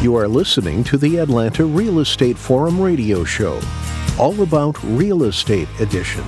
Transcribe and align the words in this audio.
You 0.00 0.14
are 0.14 0.28
listening 0.28 0.84
to 0.84 0.96
the 0.96 1.16
Atlanta 1.16 1.64
Real 1.64 1.98
Estate 1.98 2.38
Forum 2.38 2.80
radio 2.80 3.24
show, 3.24 3.60
all 4.16 4.42
about 4.42 4.80
Real 4.84 5.24
Estate 5.24 5.68
Edition, 5.80 6.22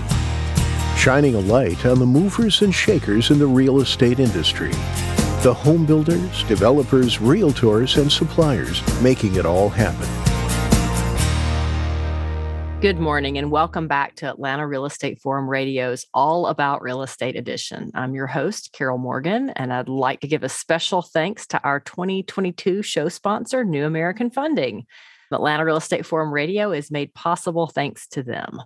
shining 0.97 1.37
a 1.37 1.41
light 1.41 1.87
on 1.87 2.01
the 2.01 2.05
movers 2.05 2.63
and 2.63 2.75
shakers 2.75 3.31
in 3.31 3.39
the 3.39 3.47
real 3.47 3.81
estate 3.81 4.19
industry. 4.19 4.73
The 5.45 5.55
home 5.57 5.87
builders, 5.87 6.43
developers, 6.49 7.19
realtors, 7.19 7.97
and 7.97 8.11
suppliers 8.11 8.83
making 9.01 9.37
it 9.37 9.47
all 9.47 9.69
happen. 9.69 10.20
Good 12.81 12.99
morning 12.99 13.37
and 13.37 13.51
welcome 13.51 13.89
back 13.89 14.15
to 14.17 14.31
Atlanta 14.31 14.67
Real 14.67 14.87
Estate 14.87 15.21
Forum 15.21 15.47
Radio's 15.47 16.07
All 16.15 16.47
About 16.47 16.81
Real 16.81 17.03
Estate 17.03 17.37
Edition. 17.37 17.91
I'm 17.95 18.15
your 18.15 18.27
host, 18.27 18.73
Carol 18.73 18.97
Morgan, 18.97 19.51
and 19.51 19.71
I'd 19.71 19.91
like 19.91 20.21
to 20.21 20.27
give 20.27 20.43
a 20.43 20.49
special 20.49 21.03
thanks 21.03 21.47
to 21.49 21.63
our 21.63 21.81
2022 21.81 22.81
show 22.81 23.11
sponsor, 23.11 23.67
New 23.67 23.85
American 23.85 24.31
Funding. 24.31 24.87
Atlanta 25.31 25.63
Real 25.63 25.77
Estate 25.77 26.07
Forum 26.07 26.33
Radio 26.33 26.73
is 26.73 26.91
made 26.91 27.13
possible 27.13 27.67
thanks 27.67 28.09
to 28.09 28.23
them. 28.23 28.63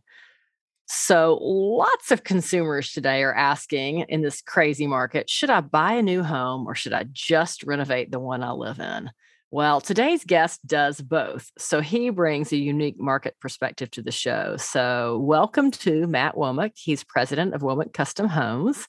So, 0.87 1.37
lots 1.43 2.13
of 2.13 2.23
consumers 2.23 2.93
today 2.93 3.25
are 3.25 3.35
asking 3.35 4.05
in 4.09 4.23
this 4.23 4.43
crazy 4.43 4.87
market 4.87 5.29
should 5.29 5.51
I 5.51 5.61
buy 5.61 5.95
a 5.95 6.03
new 6.03 6.23
home 6.23 6.69
or 6.69 6.77
should 6.77 6.93
I 6.93 7.07
just 7.11 7.65
renovate 7.65 8.13
the 8.13 8.21
one 8.21 8.45
I 8.45 8.53
live 8.53 8.79
in? 8.79 9.11
Well, 9.55 9.81
today's 9.81 10.25
guest 10.25 10.67
does 10.67 11.01
both. 11.01 11.53
So 11.59 11.81
he 11.81 12.11
brings 12.11 12.51
a 12.51 12.57
unique 12.57 12.99
market 12.99 13.37
perspective 13.41 13.89
to 13.93 14.03
the 14.03 14.11
show. 14.11 14.57
So, 14.57 15.21
welcome 15.23 15.71
to 15.71 16.09
Matt 16.09 16.35
Womack. 16.35 16.73
He's 16.75 17.05
president 17.05 17.55
of 17.55 17.61
Womack 17.61 17.93
Custom 17.93 18.27
Homes. 18.27 18.89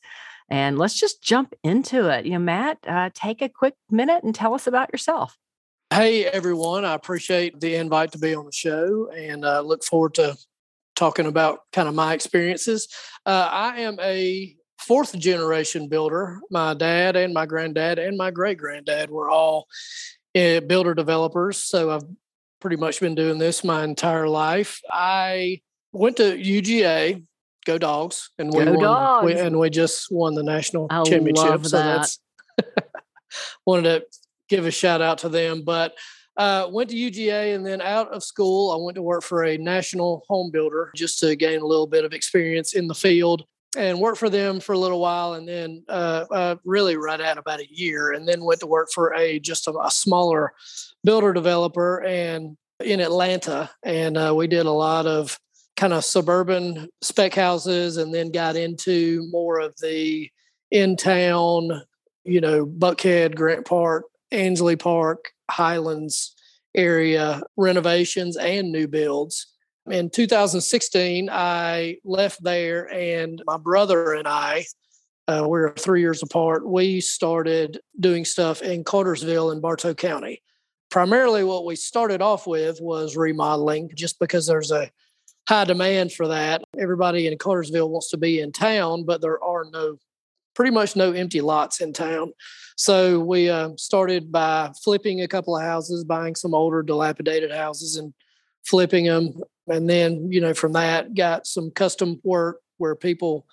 And 0.50 0.80
let's 0.80 1.00
just 1.00 1.22
jump 1.22 1.54
into 1.64 2.10
it. 2.10 2.26
You 2.26 2.32
know, 2.32 2.40
Matt, 2.40 2.80
uh, 2.88 3.12
take 3.14 3.44
a 3.44 3.48
quick 3.48 3.76
minute 3.92 4.24
and 4.24 4.34
tell 4.34 4.56
us 4.56 4.66
about 4.66 4.92
yourself. 4.92 5.38
Hey, 5.92 6.26
everyone. 6.26 6.84
I 6.84 6.96
appreciate 6.96 7.60
the 7.60 7.76
invite 7.76 8.14
to 8.14 8.18
be 8.18 8.34
on 8.34 8.46
the 8.46 8.52
show 8.52 9.12
and 9.16 9.46
uh, 9.46 9.62
look 9.62 9.84
forward 9.84 10.16
to 10.16 10.36
talking 10.96 11.28
about 11.28 11.60
kind 11.74 11.88
of 11.88 11.94
my 11.94 12.16
experiences. 12.16 12.88
Uh, 13.24 13.50
I 13.52 13.82
am 13.82 14.00
a 14.02 14.56
fourth 14.80 15.18
generation 15.18 15.90
builder. 15.90 16.40
My 16.50 16.74
dad 16.74 17.16
and 17.16 17.36
my 17.36 17.46
granddad 17.46 18.00
and 18.00 18.18
my 18.18 18.32
great 18.32 18.58
granddad 18.58 19.12
were 19.12 19.30
all 19.30 19.68
builder 20.36 20.94
developers. 20.94 21.58
So 21.58 21.92
I've 21.92 22.04
pretty 22.60 22.76
much 22.76 23.00
been 23.00 23.16
doing 23.16 23.38
this 23.38 23.64
my 23.64 23.84
entire 23.84 24.28
life. 24.28 24.82
I 24.92 25.62
went 25.94 26.18
to 26.18 26.38
UGA, 26.38 27.24
go 27.66 27.78
dogs, 27.78 28.30
and 28.38 28.54
we 28.54 28.66
Go 28.66 28.72
won, 28.74 28.84
Dogs. 28.84 29.26
We, 29.26 29.40
and 29.40 29.58
we 29.58 29.70
just 29.70 30.12
won 30.12 30.36
the 30.36 30.44
national 30.44 30.88
I 30.90 31.04
championship. 31.04 31.46
love 31.46 31.68
so 31.68 31.78
that's 31.78 32.20
wanted 33.66 33.84
to 33.84 34.06
give 34.50 34.66
a 34.66 34.72
shout 34.72 35.02
out 35.02 35.20
to 35.20 35.30
them. 35.30 35.64
But 35.64 35.96
uh, 36.38 36.68
went 36.70 36.90
to 36.90 36.96
UGA 36.98 37.56
and 37.56 37.66
then 37.66 37.82
out 37.82 38.10
of 38.10 38.24
school, 38.24 38.72
I 38.72 38.84
went 38.84 38.96
to 38.96 39.02
work 39.02 39.24
for 39.24 39.46
a 39.46 39.58
national 39.58 40.26
home 40.28 40.52
builder 40.52 40.92
just 40.96 41.20
to 41.20 41.36
gain 41.38 41.62
a 41.62 41.66
little 41.66 41.88
bit 41.88 42.04
of 42.04 42.14
experience 42.14 42.74
in 42.74 42.88
the 42.88 42.96
field 42.96 43.46
and 43.76 44.00
worked 44.00 44.18
for 44.18 44.30
them 44.30 44.60
for 44.60 44.74
a 44.74 44.78
little 44.78 45.00
while 45.00 45.34
and 45.34 45.48
then 45.48 45.84
uh, 45.90 46.26
uh, 46.32 46.56
really 46.64 46.96
right 46.96 47.22
at 47.22 47.38
about 47.38 47.60
a 47.60 47.68
year 47.74 48.12
and 48.12 48.28
then 48.28 48.44
went 48.44 48.60
to 48.60 48.68
work 48.68 48.90
for 48.94 49.14
a 49.16 49.40
just 49.40 49.68
a, 49.68 49.74
a 49.84 49.92
smaller 49.92 50.54
builder 51.04 51.34
developer 51.34 52.04
and 52.04 52.58
in 52.84 53.00
atlanta 53.00 53.70
and 53.84 54.18
uh, 54.18 54.34
we 54.36 54.48
did 54.48 54.66
a 54.66 54.72
lot 54.72 55.06
of 55.06 55.40
kind 55.76 55.94
of 55.94 56.06
suburban 56.06 56.88
spec 57.02 57.34
houses 57.34 57.98
and 57.98 58.14
then 58.14 58.32
got 58.32 58.56
into 58.56 59.28
more 59.30 59.60
of 59.60 59.76
the 59.82 60.30
in 60.72 60.96
town 60.96 61.82
you 62.24 62.42
know 62.42 62.66
buckhead 62.66 63.36
grant 63.36 63.66
park 63.66 64.06
ansley 64.32 64.76
park 64.76 65.32
highlands 65.50 66.36
area 66.76 67.42
renovations 67.56 68.36
and 68.38 68.72
new 68.72 68.88
builds 68.88 69.55
in 69.90 70.10
2016, 70.10 71.30
I 71.32 71.98
left 72.04 72.44
there, 72.44 72.92
and 72.92 73.42
my 73.46 73.58
brother 73.58 74.14
and 74.14 74.28
I, 74.28 74.66
uh, 75.28 75.42
we 75.44 75.50
we're 75.50 75.74
three 75.74 76.02
years 76.02 76.24
apart. 76.24 76.68
We 76.68 77.02
started 77.02 77.80
doing 78.00 78.26
stuff 78.26 78.62
in 78.62 78.84
Cartersville 78.84 79.52
in 79.52 79.62
Bartow 79.62 79.94
County. 79.94 80.42
Primarily, 80.90 81.44
what 81.44 81.66
we 81.66 81.76
started 81.76 82.22
off 82.22 82.48
with 82.48 82.80
was 82.82 83.18
remodeling, 83.18 83.92
just 83.96 84.20
because 84.20 84.48
there's 84.48 84.72
a 84.72 84.90
high 85.48 85.66
demand 85.66 86.14
for 86.14 86.28
that. 86.28 86.64
Everybody 86.78 87.28
in 87.28 87.38
Cartersville 87.38 87.90
wants 87.90 88.10
to 88.10 88.18
be 88.18 88.40
in 88.40 88.52
town, 88.52 89.04
but 89.04 89.22
there 89.22 89.44
are 89.44 89.66
no, 89.72 89.98
pretty 90.56 90.72
much 90.72 90.96
no 90.96 91.12
empty 91.12 91.42
lots 91.42 91.82
in 91.82 91.94
town. 91.94 92.34
So 92.78 93.20
we 93.20 93.50
uh, 93.50 93.72
started 93.78 94.32
by 94.32 94.72
flipping 94.84 95.22
a 95.22 95.28
couple 95.28 95.56
of 95.56 95.64
houses, 95.64 96.04
buying 96.04 96.36
some 96.36 96.54
older, 96.54 96.84
dilapidated 96.84 97.52
houses, 97.52 97.98
and 97.98 98.14
flipping 98.66 99.06
them 99.06 99.42
and 99.68 99.90
then 99.90 100.32
you 100.32 100.42
know 100.42 100.54
from 100.54 100.74
that 100.74 101.14
got 101.16 101.48
some 101.48 101.72
custom 101.72 102.20
work 102.24 102.60
where 102.78 102.96
people 102.96 103.46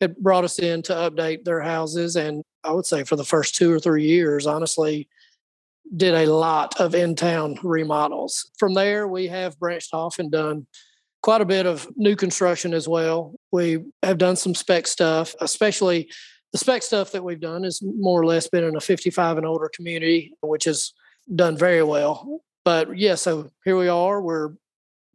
had 0.00 0.16
brought 0.16 0.44
us 0.44 0.58
in 0.58 0.82
to 0.82 0.94
update 0.94 1.44
their 1.44 1.60
houses. 1.60 2.16
And 2.16 2.42
i 2.64 2.72
would 2.72 2.86
say 2.86 3.04
for 3.04 3.16
the 3.16 3.24
first 3.24 3.54
two 3.54 3.72
or 3.72 3.78
three 3.78 4.04
years 4.04 4.46
honestly 4.46 5.08
did 5.96 6.14
a 6.14 6.32
lot 6.32 6.80
of 6.80 6.94
in-town 6.94 7.58
remodels. 7.64 8.50
From 8.58 8.74
there 8.74 9.08
we 9.08 9.26
have 9.26 9.58
branched 9.58 9.92
off 9.92 10.18
and 10.18 10.30
done 10.30 10.66
quite 11.22 11.40
a 11.40 11.46
bit 11.46 11.66
of 11.66 11.88
new 11.96 12.16
construction 12.16 12.72
as 12.72 12.88
well. 12.88 13.34
We 13.50 13.84
have 14.02 14.18
done 14.18 14.36
some 14.36 14.54
spec 14.54 14.86
stuff 14.86 15.34
especially 15.40 16.10
the 16.52 16.58
spec 16.58 16.82
stuff 16.82 17.12
that 17.12 17.22
we've 17.22 17.40
done 17.40 17.64
is 17.64 17.80
more 17.82 18.20
or 18.20 18.26
less 18.26 18.48
been 18.48 18.64
in 18.64 18.74
a 18.74 18.80
55 18.80 19.36
and 19.36 19.46
older 19.46 19.70
community 19.72 20.32
which 20.40 20.64
has 20.64 20.92
done 21.34 21.56
very 21.56 21.82
well 21.82 22.42
but 22.64 22.96
yeah 22.98 23.14
so 23.14 23.50
here 23.64 23.76
we 23.76 23.88
are 23.88 24.20
we're 24.20 24.52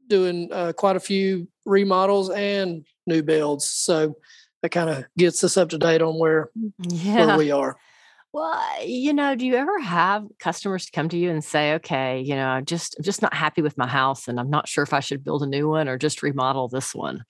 doing 0.07 0.49
uh, 0.51 0.73
quite 0.73 0.95
a 0.95 0.99
few 0.99 1.47
remodels 1.65 2.29
and 2.29 2.85
new 3.07 3.23
builds. 3.23 3.67
So 3.67 4.17
that 4.61 4.69
kind 4.69 4.89
of 4.89 5.05
gets 5.17 5.43
us 5.43 5.57
up 5.57 5.69
to 5.69 5.77
date 5.77 6.01
on 6.01 6.17
where 6.19 6.49
Yeah. 6.79 7.25
where 7.25 7.37
we 7.37 7.51
are. 7.51 7.77
Well, 8.33 8.85
you 8.85 9.13
know, 9.13 9.35
do 9.35 9.45
you 9.45 9.55
ever 9.55 9.79
have 9.79 10.25
customers 10.39 10.89
come 10.93 11.07
to 11.09 11.17
you 11.17 11.31
and 11.31 11.43
say, 11.43 11.75
"Okay, 11.75 12.19
you 12.21 12.35
know, 12.35 12.47
I'm 12.47 12.65
just 12.65 12.95
I'm 12.97 13.03
just 13.03 13.21
not 13.21 13.33
happy 13.33 13.61
with 13.61 13.77
my 13.77 13.87
house, 13.87 14.27
and 14.27 14.39
I'm 14.39 14.49
not 14.49 14.67
sure 14.67 14.83
if 14.83 14.93
I 14.93 14.99
should 14.99 15.23
build 15.23 15.41
a 15.41 15.47
new 15.47 15.69
one 15.69 15.87
or 15.87 15.97
just 15.97 16.21
remodel 16.21 16.67
this 16.67 16.93
one"? 16.93 17.23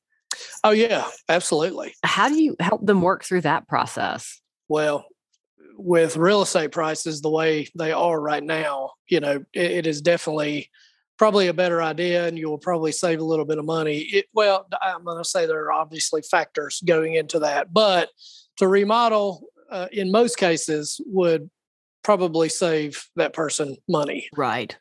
Oh 0.63 0.71
yeah, 0.71 1.07
absolutely. 1.29 1.93
How 2.03 2.27
do 2.27 2.41
you 2.41 2.55
help 2.59 2.85
them 2.85 3.01
work 3.01 3.23
through 3.23 3.41
that 3.41 3.67
process? 3.67 4.41
Well, 4.67 5.05
with 5.77 6.17
real 6.17 6.41
estate 6.41 6.71
prices 6.71 7.21
the 7.21 7.29
way 7.29 7.67
they 7.77 7.91
are 7.91 8.19
right 8.19 8.43
now, 8.43 8.91
you 9.07 9.19
know, 9.19 9.43
it, 9.53 9.71
it 9.71 9.87
is 9.87 10.01
definitely 10.01 10.69
probably 11.17 11.47
a 11.47 11.53
better 11.53 11.81
idea, 11.81 12.27
and 12.27 12.37
you'll 12.37 12.57
probably 12.57 12.91
save 12.91 13.19
a 13.19 13.23
little 13.23 13.45
bit 13.45 13.57
of 13.57 13.65
money. 13.65 13.99
It, 13.99 14.25
well, 14.33 14.67
I'm 14.81 15.03
going 15.03 15.17
to 15.17 15.29
say 15.29 15.45
there 15.45 15.65
are 15.65 15.71
obviously 15.71 16.21
factors 16.21 16.81
going 16.85 17.13
into 17.15 17.39
that, 17.39 17.73
but 17.73 18.09
to 18.57 18.67
remodel, 18.67 19.47
uh, 19.71 19.87
in 19.91 20.11
most 20.11 20.37
cases, 20.37 20.99
would 21.05 21.49
probably 22.03 22.49
save 22.49 23.07
that 23.15 23.33
person 23.33 23.77
money. 23.87 24.27
Right. 24.35 24.75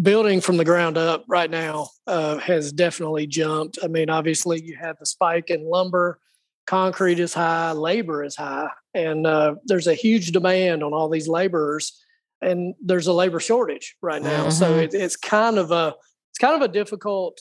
building 0.00 0.40
from 0.40 0.56
the 0.56 0.64
ground 0.64 0.96
up 0.96 1.24
right 1.28 1.50
now 1.50 1.88
uh, 2.06 2.38
has 2.38 2.72
definitely 2.72 3.26
jumped. 3.26 3.78
I 3.82 3.88
mean, 3.88 4.08
obviously, 4.10 4.62
you 4.62 4.76
have 4.80 4.96
the 4.98 5.06
spike 5.06 5.50
in 5.50 5.68
lumber, 5.68 6.18
concrete 6.66 7.18
is 7.20 7.34
high, 7.34 7.72
labor 7.72 8.22
is 8.24 8.36
high, 8.36 8.68
and 8.94 9.26
uh, 9.26 9.54
there's 9.64 9.86
a 9.86 9.94
huge 9.94 10.32
demand 10.32 10.82
on 10.82 10.92
all 10.92 11.08
these 11.08 11.28
laborers, 11.28 12.00
and 12.40 12.74
there's 12.82 13.06
a 13.06 13.12
labor 13.12 13.40
shortage 13.40 13.96
right 14.02 14.22
now. 14.22 14.48
So 14.48 14.74
Mhm. 14.74 14.82
it, 14.84 14.94
it's 14.94 15.16
kind 15.16 15.58
of 15.58 15.70
a 15.70 15.94
it's 16.30 16.38
kind 16.38 16.54
of 16.54 16.62
a 16.62 16.72
difficult 16.72 17.40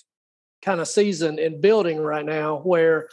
kind 0.62 0.82
of 0.82 0.88
season 0.88 1.40
in 1.40 1.62
building 1.62 2.00
right 2.00 2.26
now 2.26 2.58
where 2.60 3.08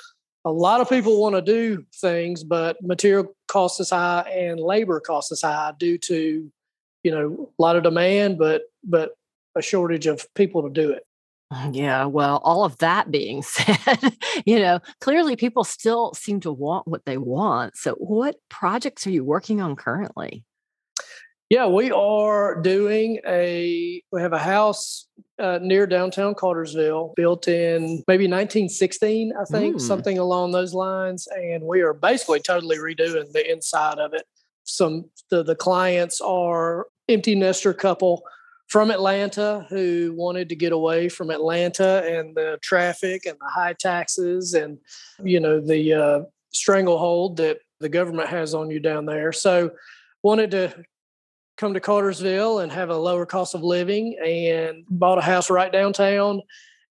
a 0.44 0.50
lot 0.50 0.80
of 0.80 0.88
people 0.88 1.20
want 1.20 1.34
to 1.34 1.42
do 1.42 1.84
things, 1.96 2.42
but 2.44 2.76
material 2.82 3.36
costs 3.46 3.78
is 3.80 3.90
high 3.90 4.22
and 4.30 4.58
labor 4.58 5.00
costs 5.00 5.32
is 5.32 5.42
high 5.42 5.72
due 5.78 5.98
to 5.98 6.50
you 7.02 7.10
know 7.10 7.50
a 7.58 7.62
lot 7.62 7.76
of 7.76 7.82
demand, 7.82 8.38
but 8.38 8.62
but 8.82 9.10
a 9.54 9.62
shortage 9.62 10.06
of 10.06 10.26
people 10.34 10.62
to 10.62 10.70
do 10.70 10.90
it. 10.90 11.04
Yeah, 11.70 12.06
well, 12.06 12.40
all 12.42 12.64
of 12.64 12.76
that 12.78 13.10
being 13.10 13.42
said, 13.42 14.14
you 14.44 14.58
know, 14.58 14.80
clearly 15.00 15.36
people 15.36 15.62
still 15.64 16.12
seem 16.14 16.40
to 16.40 16.52
want 16.52 16.88
what 16.88 17.04
they 17.04 17.18
want. 17.18 17.76
So, 17.76 17.94
what 17.94 18.36
projects 18.48 19.06
are 19.06 19.10
you 19.10 19.24
working 19.24 19.60
on 19.60 19.76
currently? 19.76 20.44
Yeah, 21.48 21.66
we 21.68 21.92
are 21.92 22.60
doing 22.60 23.20
a. 23.24 24.02
We 24.10 24.20
have 24.20 24.32
a 24.32 24.38
house 24.38 25.06
uh, 25.38 25.60
near 25.62 25.86
downtown 25.86 26.34
Cartersville, 26.34 27.12
built 27.14 27.46
in 27.46 28.02
maybe 28.08 28.24
1916, 28.24 29.32
I 29.40 29.44
think, 29.44 29.76
Mm. 29.76 29.80
something 29.80 30.18
along 30.18 30.50
those 30.50 30.74
lines, 30.74 31.28
and 31.28 31.62
we 31.62 31.82
are 31.82 31.94
basically 31.94 32.40
totally 32.40 32.78
redoing 32.78 33.30
the 33.32 33.48
inside 33.48 33.98
of 33.98 34.12
it. 34.12 34.24
Some 34.64 35.04
the 35.30 35.44
the 35.44 35.54
clients 35.54 36.20
are 36.20 36.88
empty 37.08 37.36
nester 37.36 37.72
couple 37.72 38.24
from 38.66 38.90
Atlanta 38.90 39.66
who 39.68 40.12
wanted 40.16 40.48
to 40.48 40.56
get 40.56 40.72
away 40.72 41.08
from 41.08 41.30
Atlanta 41.30 42.02
and 42.04 42.34
the 42.34 42.58
traffic 42.62 43.24
and 43.26 43.36
the 43.38 43.48
high 43.48 43.74
taxes 43.74 44.54
and 44.54 44.78
you 45.22 45.40
know 45.40 45.60
the 45.60 45.92
uh, 45.92 46.20
stranglehold 46.52 47.36
that 47.36 47.58
the 47.80 47.88
government 47.88 48.28
has 48.28 48.54
on 48.54 48.70
you 48.70 48.80
down 48.80 49.06
there. 49.06 49.32
So 49.32 49.70
wanted 50.22 50.50
to 50.52 50.84
come 51.56 51.74
to 51.74 51.80
Cartersville 51.80 52.58
and 52.58 52.70
have 52.72 52.90
a 52.90 52.96
lower 52.96 53.26
cost 53.26 53.54
of 53.54 53.62
living 53.62 54.18
and 54.24 54.84
bought 54.88 55.18
a 55.18 55.22
house 55.22 55.48
right 55.48 55.72
downtown 55.72 56.42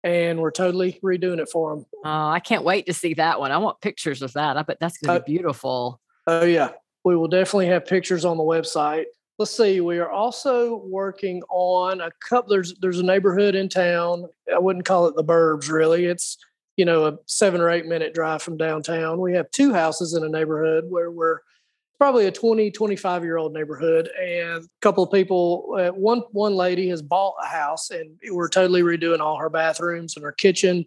and 0.03 0.38
we're 0.38 0.50
totally 0.50 1.00
redoing 1.03 1.38
it 1.38 1.49
for 1.49 1.75
them. 1.75 1.87
Oh, 2.05 2.29
I 2.29 2.38
can't 2.38 2.62
wait 2.62 2.87
to 2.87 2.93
see 2.93 3.15
that 3.15 3.41
one. 3.41 3.50
I 3.50 3.59
want 3.59 3.81
pictures 3.81 4.20
of 4.20 4.35
that. 4.35 4.56
I 4.56 4.62
bet 4.62 4.79
that's 4.79 4.99
going 4.99 5.17
to 5.17 5.23
uh, 5.23 5.25
be 5.25 5.32
beautiful. 5.32 6.00
Oh, 6.27 6.44
yeah. 6.44 6.70
We 7.05 7.17
will 7.17 7.29
definitely 7.29 7.67
have 7.67 7.87
pictures 7.87 8.25
on 8.25 8.37
the 8.37 8.43
website. 8.43 9.06
Let's 9.38 9.56
see. 9.56 9.81
We 9.81 9.98
are 9.98 10.10
also 10.10 10.76
working 10.76 11.42
on 11.50 12.00
a 12.00 12.10
couple. 12.20 12.50
There's 12.50 12.75
there's 12.75 13.00
a 13.00 13.04
neighborhood 13.04 13.56
in 13.56 13.69
town. 13.69 14.26
I 14.52 14.58
wouldn't 14.58 14.84
call 14.84 15.06
it 15.08 15.16
the 15.16 15.25
Burbs, 15.25 15.69
really. 15.69 16.04
It's 16.04 16.38
you 16.76 16.84
know 16.84 17.06
a 17.06 17.19
seven 17.26 17.60
or 17.60 17.70
eight 17.70 17.86
minute 17.86 18.14
drive 18.14 18.42
from 18.42 18.56
downtown. 18.56 19.20
We 19.20 19.34
have 19.34 19.50
two 19.50 19.75
houses 19.75 20.14
in 20.14 20.22
a 20.22 20.28
neighborhood 20.28 20.84
where 20.88 21.10
we're 21.10 21.40
probably 21.98 22.26
a 22.26 22.32
20 22.32 22.70
25 22.70 23.25
year 23.25 23.36
old 23.36 23.52
neighborhood 23.52 24.08
and 24.20 24.64
a 24.64 24.69
couple 24.82 25.02
of 25.04 25.12
people 25.12 25.75
uh, 25.78 25.90
one 25.90 26.22
one 26.32 26.54
lady 26.54 26.88
has 26.88 27.00
bought 27.00 27.34
a 27.42 27.46
house 27.46 27.90
and 27.90 28.10
we're 28.31 28.48
totally 28.48 28.82
redoing 28.82 29.20
all 29.20 29.38
her 29.38 29.48
bathrooms 29.48 30.16
and 30.16 30.25
her 30.25 30.32
kitchen 30.32 30.84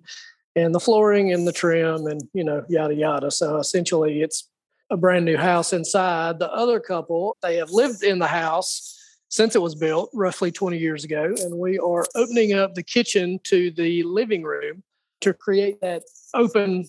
and 0.56 0.76
the 0.76 0.80
flooring 0.80 1.32
and 1.32 1.48
the 1.48 1.54
trim 1.54 2.06
and 2.08 2.22
you 2.34 2.44
know 2.44 2.64
yada 2.68 2.94
yada 2.94 3.32
so 3.32 3.58
essentially 3.58 4.22
it's 4.22 4.50
a 4.90 4.98
brand 4.98 5.26
new 5.26 5.38
house 5.38 5.74
inside. 5.74 6.40
The 6.40 6.52
other 6.52 6.80
couple 6.80 7.38
they 7.42 7.58
have 7.58 7.72
lived 7.72 8.04
in 8.04 8.20
the 8.20 8.28
house 8.28 8.94
since 9.30 9.56
it 9.56 9.62
was 9.62 9.76
built 9.76 10.10
roughly 10.14 10.52
20 10.52 10.78
years 10.78 11.04
ago 11.04 11.34
and 11.40 11.58
we 11.58 11.78
are 11.80 12.06
opening 12.16 12.54
up 12.54 12.74
the 12.76 12.84
kitchen 12.84 13.40
to 13.44 13.72
the 13.72 14.04
living 14.04 14.44
room 14.44 14.84
to 15.20 15.34
create 15.34 15.82
that 15.82 16.04
open 16.34 16.86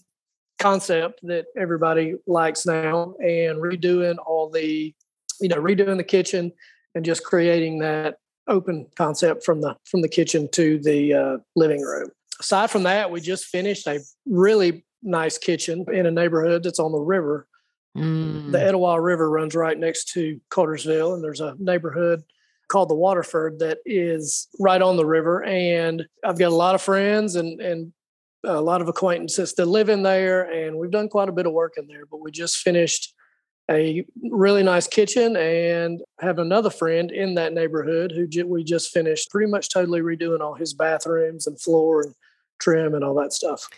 concept 0.61 1.21
that 1.23 1.47
everybody 1.57 2.15
likes 2.27 2.65
now 2.65 3.15
and 3.21 3.59
redoing 3.61 4.17
all 4.25 4.51
the 4.51 4.95
you 5.41 5.49
know 5.49 5.57
redoing 5.57 5.97
the 5.97 6.05
kitchen 6.05 6.53
and 6.95 7.05
just 7.05 7.25
creating 7.25 7.79
that 7.79 8.19
open 8.47 8.87
concept 8.97 9.45
from 9.45 9.61
the 9.61 9.77
from 9.85 10.03
the 10.03 10.09
kitchen 10.09 10.49
to 10.53 10.79
the 10.79 11.15
uh, 11.15 11.37
living 11.57 11.83
room. 11.83 12.09
Aside 12.41 12.71
from 12.71 12.85
that 12.85 13.11
we 13.11 13.21
just 13.21 13.47
finished 13.47 13.87
a 13.87 14.01
really 14.27 14.85
nice 15.03 15.39
kitchen 15.39 15.85
in 15.93 16.07
a 16.07 16.11
neighborhood 16.11 16.63
that's 16.63 16.79
on 16.79 16.93
the 16.93 16.99
river 16.99 17.48
mm. 17.99 18.53
the 18.53 18.63
etowah 18.63 19.01
river 19.01 19.31
runs 19.31 19.55
right 19.55 19.79
next 19.79 20.09
to 20.13 20.41
cartersville 20.51 21.15
and 21.15 21.23
there's 21.23 21.41
a 21.41 21.55
neighborhood 21.59 22.23
called 22.69 22.91
the 22.91 22.95
waterford 22.95 23.59
that 23.59 23.79
is 23.87 24.49
right 24.61 24.83
on 24.83 24.97
the 24.97 25.07
river 25.07 25.43
and 25.45 26.07
i've 26.25 26.39
got 26.39 26.53
a 26.53 26.55
lot 26.55 26.75
of 26.75 26.83
friends 26.83 27.35
and 27.35 27.61
and 27.61 27.93
a 28.45 28.61
lot 28.61 28.81
of 28.81 28.89
acquaintances 28.89 29.55
that 29.55 29.67
live 29.67 29.89
in 29.89 30.03
there, 30.03 30.43
and 30.51 30.77
we've 30.77 30.91
done 30.91 31.09
quite 31.09 31.29
a 31.29 31.33
bit 31.33 31.47
of 31.47 31.53
work 31.53 31.75
in 31.77 31.87
there. 31.87 32.07
But 32.07 32.21
we 32.21 32.31
just 32.31 32.59
finished 32.59 33.15
a 33.71 34.05
really 34.31 34.63
nice 34.63 34.87
kitchen 34.87 35.37
and 35.37 36.01
have 36.21 36.39
another 36.39 36.71
friend 36.71 37.11
in 37.11 37.35
that 37.35 37.53
neighborhood 37.53 38.13
who 38.13 38.47
we 38.47 38.65
just 38.65 38.91
finished 38.91 39.31
pretty 39.31 39.51
much 39.51 39.69
totally 39.69 40.01
redoing 40.01 40.41
all 40.41 40.55
his 40.55 40.73
bathrooms 40.73 41.47
and 41.47 41.61
floor 41.61 42.03
and 42.03 42.15
trim 42.59 42.95
and 42.95 43.05
all 43.05 43.15
that 43.15 43.33
stuff. 43.33 43.69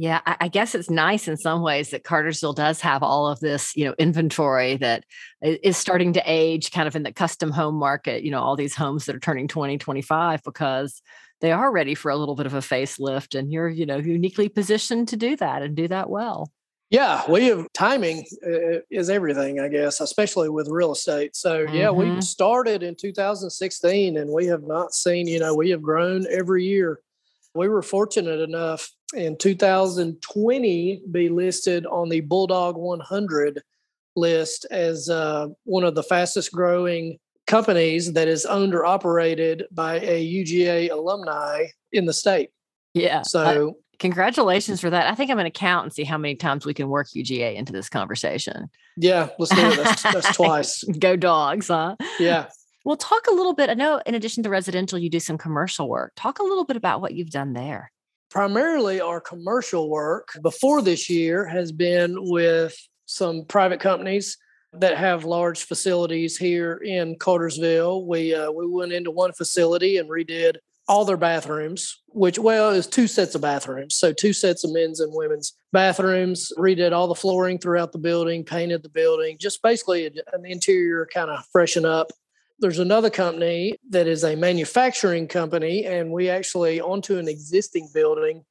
Yeah, 0.00 0.22
I 0.24 0.48
guess 0.48 0.74
it's 0.74 0.88
nice 0.88 1.28
in 1.28 1.36
some 1.36 1.60
ways 1.60 1.90
that 1.90 2.04
Cartersville 2.04 2.54
does 2.54 2.80
have 2.80 3.02
all 3.02 3.26
of 3.26 3.38
this, 3.40 3.76
you 3.76 3.84
know, 3.84 3.94
inventory 3.98 4.78
that 4.78 5.04
is 5.42 5.76
starting 5.76 6.14
to 6.14 6.22
age 6.24 6.70
kind 6.70 6.88
of 6.88 6.96
in 6.96 7.02
the 7.02 7.12
custom 7.12 7.50
home 7.50 7.74
market, 7.74 8.22
you 8.22 8.30
know, 8.30 8.40
all 8.40 8.56
these 8.56 8.74
homes 8.74 9.04
that 9.04 9.14
are 9.14 9.20
turning 9.20 9.46
20, 9.46 9.76
25 9.76 10.42
because 10.42 11.02
they 11.42 11.52
are 11.52 11.70
ready 11.70 11.94
for 11.94 12.10
a 12.10 12.16
little 12.16 12.34
bit 12.34 12.46
of 12.46 12.54
a 12.54 12.60
facelift 12.60 13.38
and 13.38 13.52
you're 13.52 13.68
you 13.68 13.84
know 13.84 13.98
uniquely 13.98 14.48
positioned 14.48 15.08
to 15.08 15.18
do 15.18 15.36
that 15.36 15.60
and 15.60 15.76
do 15.76 15.86
that 15.88 16.08
well 16.08 16.50
yeah 16.90 17.22
we 17.30 17.46
have 17.46 17.66
timing 17.72 18.24
uh, 18.46 18.80
is 18.90 19.10
everything 19.10 19.60
i 19.60 19.68
guess 19.68 20.00
especially 20.00 20.48
with 20.48 20.68
real 20.68 20.92
estate 20.92 21.34
so 21.34 21.64
mm-hmm. 21.64 21.74
yeah 21.74 21.90
we 21.90 22.04
mm-hmm. 22.04 22.20
started 22.20 22.82
in 22.82 22.94
2016 22.94 24.16
and 24.16 24.30
we 24.30 24.46
have 24.46 24.62
not 24.64 24.92
seen 24.92 25.26
you 25.26 25.38
know 25.38 25.54
we 25.54 25.70
have 25.70 25.82
grown 25.82 26.26
every 26.30 26.64
year 26.64 27.00
we 27.54 27.68
were 27.68 27.82
fortunate 27.82 28.40
enough 28.40 28.90
in 29.14 29.36
2020 29.36 31.02
be 31.10 31.28
listed 31.28 31.86
on 31.86 32.08
the 32.08 32.20
bulldog 32.20 32.76
100 32.76 33.62
list 34.16 34.66
as 34.70 35.08
uh, 35.08 35.48
one 35.64 35.84
of 35.84 35.94
the 35.94 36.02
fastest 36.02 36.52
growing 36.52 37.18
companies 37.46 38.12
that 38.12 38.28
is 38.28 38.46
owned 38.46 38.74
or 38.74 38.84
operated 38.84 39.64
by 39.72 39.98
a 40.00 40.24
UGA 40.24 40.90
alumni 40.90 41.66
in 41.92 42.06
the 42.06 42.12
state. 42.12 42.50
Yeah. 42.94 43.22
So 43.22 43.78
congratulations 43.98 44.80
for 44.80 44.90
that. 44.90 45.10
I 45.10 45.14
think 45.14 45.30
I'm 45.30 45.36
going 45.36 45.50
to 45.50 45.50
count 45.50 45.84
and 45.84 45.92
see 45.92 46.04
how 46.04 46.18
many 46.18 46.36
times 46.36 46.64
we 46.64 46.74
can 46.74 46.88
work 46.88 47.08
UGA 47.08 47.56
into 47.56 47.72
this 47.72 47.88
conversation. 47.88 48.70
Yeah, 48.96 49.28
let's 49.38 49.54
do 49.54 49.60
it. 49.60 49.76
That's, 49.76 50.02
that's 50.02 50.36
twice. 50.36 50.84
Go 50.84 51.16
dogs, 51.16 51.68
huh? 51.68 51.96
Yeah. 52.18 52.48
Well, 52.84 52.96
talk 52.96 53.26
a 53.26 53.34
little 53.34 53.52
bit. 53.52 53.68
I 53.68 53.74
know 53.74 54.00
in 54.06 54.14
addition 54.14 54.42
to 54.44 54.50
residential, 54.50 54.98
you 54.98 55.10
do 55.10 55.20
some 55.20 55.36
commercial 55.36 55.88
work. 55.88 56.12
Talk 56.16 56.38
a 56.38 56.42
little 56.42 56.64
bit 56.64 56.76
about 56.76 57.00
what 57.00 57.14
you've 57.14 57.30
done 57.30 57.52
there. 57.52 57.92
Primarily, 58.30 59.00
our 59.00 59.20
commercial 59.20 59.90
work 59.90 60.28
before 60.40 60.82
this 60.82 61.10
year 61.10 61.44
has 61.46 61.72
been 61.72 62.14
with 62.16 62.76
some 63.06 63.44
private 63.44 63.80
companies 63.80 64.38
that 64.72 64.96
have 64.96 65.24
large 65.24 65.64
facilities 65.64 66.36
here 66.36 66.74
in 66.84 67.16
Cartersville. 67.18 68.06
We 68.06 68.32
uh, 68.32 68.52
we 68.52 68.68
went 68.68 68.92
into 68.92 69.10
one 69.10 69.32
facility 69.32 69.96
and 69.96 70.08
redid 70.08 70.56
all 70.86 71.04
their 71.04 71.16
bathrooms, 71.16 72.02
which 72.08 72.38
well 72.38 72.70
is 72.70 72.86
two 72.86 73.08
sets 73.08 73.34
of 73.34 73.40
bathrooms, 73.40 73.96
so 73.96 74.12
two 74.12 74.32
sets 74.32 74.62
of 74.64 74.72
men's 74.72 75.00
and 75.00 75.12
women's 75.12 75.56
bathrooms. 75.72 76.52
Redid 76.56 76.92
all 76.92 77.08
the 77.08 77.14
flooring 77.16 77.58
throughout 77.58 77.90
the 77.90 77.98
building, 77.98 78.44
painted 78.44 78.84
the 78.84 78.88
building, 78.88 79.38
just 79.40 79.60
basically 79.62 80.06
an 80.06 80.44
interior 80.44 81.08
kind 81.12 81.30
of 81.30 81.44
freshen 81.50 81.84
up. 81.84 82.12
There's 82.60 82.78
another 82.78 83.10
company 83.10 83.74
that 83.88 84.06
is 84.06 84.22
a 84.22 84.36
manufacturing 84.36 85.28
company, 85.28 85.86
and 85.86 86.12
we 86.12 86.28
actually 86.28 86.80
onto 86.80 87.16
an 87.18 87.26
existing 87.26 87.88
building 87.94 88.44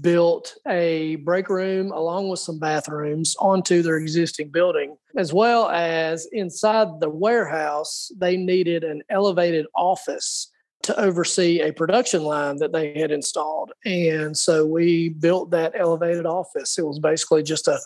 built 0.00 0.54
a 0.66 1.16
break 1.16 1.50
room 1.50 1.92
along 1.92 2.30
with 2.30 2.40
some 2.40 2.58
bathrooms 2.58 3.36
onto 3.38 3.82
their 3.82 3.98
existing 3.98 4.48
building, 4.48 4.96
as 5.16 5.34
well 5.34 5.68
as 5.68 6.26
inside 6.32 6.98
the 7.00 7.10
warehouse, 7.10 8.10
they 8.16 8.38
needed 8.38 8.84
an 8.84 9.02
elevated 9.10 9.66
office 9.76 10.50
to 10.84 10.98
oversee 10.98 11.60
a 11.60 11.72
production 11.72 12.24
line 12.24 12.56
that 12.56 12.72
they 12.72 12.98
had 12.98 13.10
installed. 13.10 13.72
And 13.84 14.36
so 14.36 14.66
we 14.66 15.10
built 15.10 15.50
that 15.50 15.74
elevated 15.76 16.24
office. 16.24 16.78
It 16.78 16.86
was 16.86 16.98
basically 16.98 17.42
just 17.42 17.68
a 17.68 17.78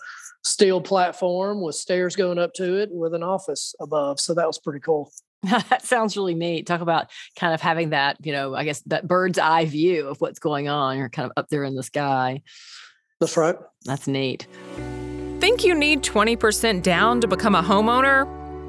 steel 0.43 0.79
platform 0.79 1.61
with 1.61 1.75
stairs 1.75 2.15
going 2.15 2.39
up 2.39 2.53
to 2.53 2.77
it 2.77 2.89
with 2.91 3.13
an 3.13 3.21
office 3.21 3.75
above. 3.81 4.19
So 4.19 4.33
that 4.33 4.47
was 4.47 4.57
pretty 4.57 4.79
cool. 4.79 5.11
that 5.69 5.85
sounds 5.85 6.17
really 6.17 6.35
neat. 6.35 6.65
Talk 6.65 6.81
about 6.81 7.09
kind 7.35 7.53
of 7.53 7.61
having 7.61 7.91
that, 7.91 8.17
you 8.25 8.33
know, 8.33 8.55
I 8.55 8.63
guess 8.63 8.81
that 8.87 9.07
bird's 9.07 9.37
eye 9.37 9.65
view 9.65 10.07
of 10.07 10.19
what's 10.19 10.39
going 10.39 10.67
on. 10.67 10.97
You're 10.97 11.09
kind 11.09 11.27
of 11.27 11.33
up 11.37 11.49
there 11.49 11.63
in 11.63 11.75
the 11.75 11.83
sky. 11.83 12.41
That's 13.19 13.37
right. 13.37 13.55
That's 13.85 14.07
neat. 14.07 14.47
Think 15.39 15.63
you 15.63 15.73
need 15.73 16.03
20% 16.03 16.81
down 16.83 17.21
to 17.21 17.27
become 17.27 17.55
a 17.55 17.61
homeowner? 17.61 18.27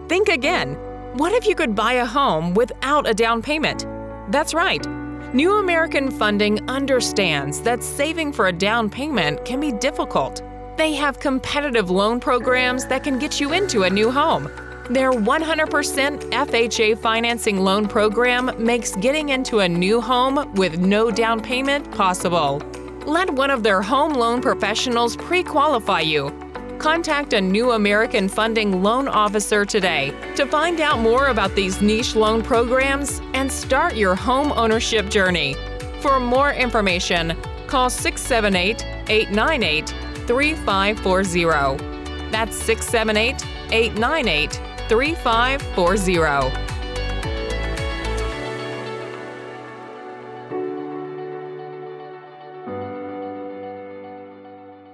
Think 0.08 0.28
again. 0.28 0.74
What 1.16 1.32
if 1.32 1.46
you 1.46 1.54
could 1.54 1.74
buy 1.74 1.94
a 1.94 2.06
home 2.06 2.54
without 2.54 3.08
a 3.08 3.14
down 3.14 3.42
payment? 3.42 3.86
That's 4.30 4.54
right. 4.54 4.86
New 5.34 5.56
American 5.56 6.10
Funding 6.10 6.66
understands 6.70 7.60
that 7.62 7.82
saving 7.82 8.32
for 8.32 8.48
a 8.48 8.52
down 8.52 8.88
payment 8.88 9.44
can 9.44 9.60
be 9.60 9.72
difficult. 9.72 10.42
They 10.76 10.94
have 10.94 11.18
competitive 11.18 11.90
loan 11.90 12.20
programs 12.20 12.86
that 12.86 13.02
can 13.02 13.18
get 13.18 13.40
you 13.40 13.52
into 13.52 13.82
a 13.82 13.90
new 13.90 14.10
home 14.10 14.48
their 14.90 15.12
100% 15.12 16.30
FHA 16.30 16.98
financing 16.98 17.60
loan 17.60 17.86
program 17.86 18.50
makes 18.58 18.96
getting 18.96 19.30
into 19.30 19.58
a 19.58 19.68
new 19.68 20.00
home 20.00 20.52
with 20.54 20.78
no 20.78 21.10
down 21.10 21.40
payment 21.40 21.90
possible. 21.90 22.62
Let 23.04 23.30
one 23.30 23.50
of 23.50 23.62
their 23.62 23.82
home 23.82 24.14
loan 24.14 24.40
professionals 24.40 25.16
pre 25.16 25.42
qualify 25.42 26.00
you. 26.00 26.30
Contact 26.78 27.32
a 27.32 27.40
new 27.40 27.72
American 27.72 28.28
Funding 28.28 28.82
loan 28.82 29.08
officer 29.08 29.64
today 29.64 30.14
to 30.36 30.46
find 30.46 30.80
out 30.80 31.00
more 31.00 31.26
about 31.26 31.54
these 31.54 31.82
niche 31.82 32.14
loan 32.14 32.42
programs 32.42 33.20
and 33.34 33.50
start 33.50 33.94
your 33.94 34.14
home 34.14 34.52
ownership 34.52 35.10
journey. 35.10 35.56
For 36.00 36.20
more 36.20 36.52
information, 36.52 37.36
call 37.66 37.90
678 37.90 39.10
898 39.10 39.88
3540. 40.26 42.30
That's 42.30 42.56
678 42.56 43.44
898 43.72 44.67
3540. 44.88 46.68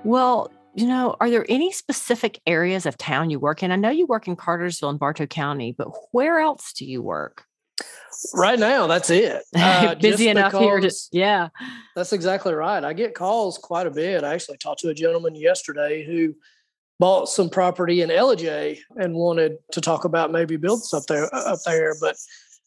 Well, 0.04 0.50
you 0.74 0.86
know, 0.86 1.16
are 1.20 1.30
there 1.30 1.46
any 1.48 1.70
specific 1.72 2.40
areas 2.46 2.86
of 2.86 2.98
town 2.98 3.30
you 3.30 3.38
work 3.38 3.62
in? 3.62 3.70
I 3.70 3.76
know 3.76 3.90
you 3.90 4.06
work 4.06 4.26
in 4.26 4.34
Cartersville 4.34 4.90
and 4.90 4.98
Bartow 4.98 5.26
County, 5.26 5.72
but 5.72 5.88
where 6.10 6.40
else 6.40 6.72
do 6.72 6.84
you 6.84 7.00
work? 7.00 7.44
Right 8.34 8.58
now, 8.58 8.86
that's 8.86 9.10
it. 9.10 9.42
Uh, 9.56 9.94
Busy 9.94 10.28
enough 10.28 10.52
here 10.52 10.80
to, 10.80 10.92
yeah. 11.12 11.48
That's 11.94 12.12
exactly 12.12 12.52
right. 12.52 12.84
I 12.84 12.92
get 12.92 13.14
calls 13.14 13.58
quite 13.58 13.86
a 13.86 13.90
bit. 13.90 14.24
I 14.24 14.34
actually 14.34 14.58
talked 14.58 14.80
to 14.80 14.88
a 14.88 14.94
gentleman 14.94 15.34
yesterday 15.34 16.04
who 16.04 16.34
bought 16.98 17.28
some 17.28 17.50
property 17.50 18.02
in 18.02 18.10
Ellijay 18.10 18.78
and 18.96 19.14
wanted 19.14 19.58
to 19.72 19.80
talk 19.80 20.04
about 20.04 20.32
maybe 20.32 20.56
building 20.56 20.84
something 20.84 21.28
uh, 21.32 21.36
up 21.36 21.58
there. 21.64 21.94
But 22.00 22.16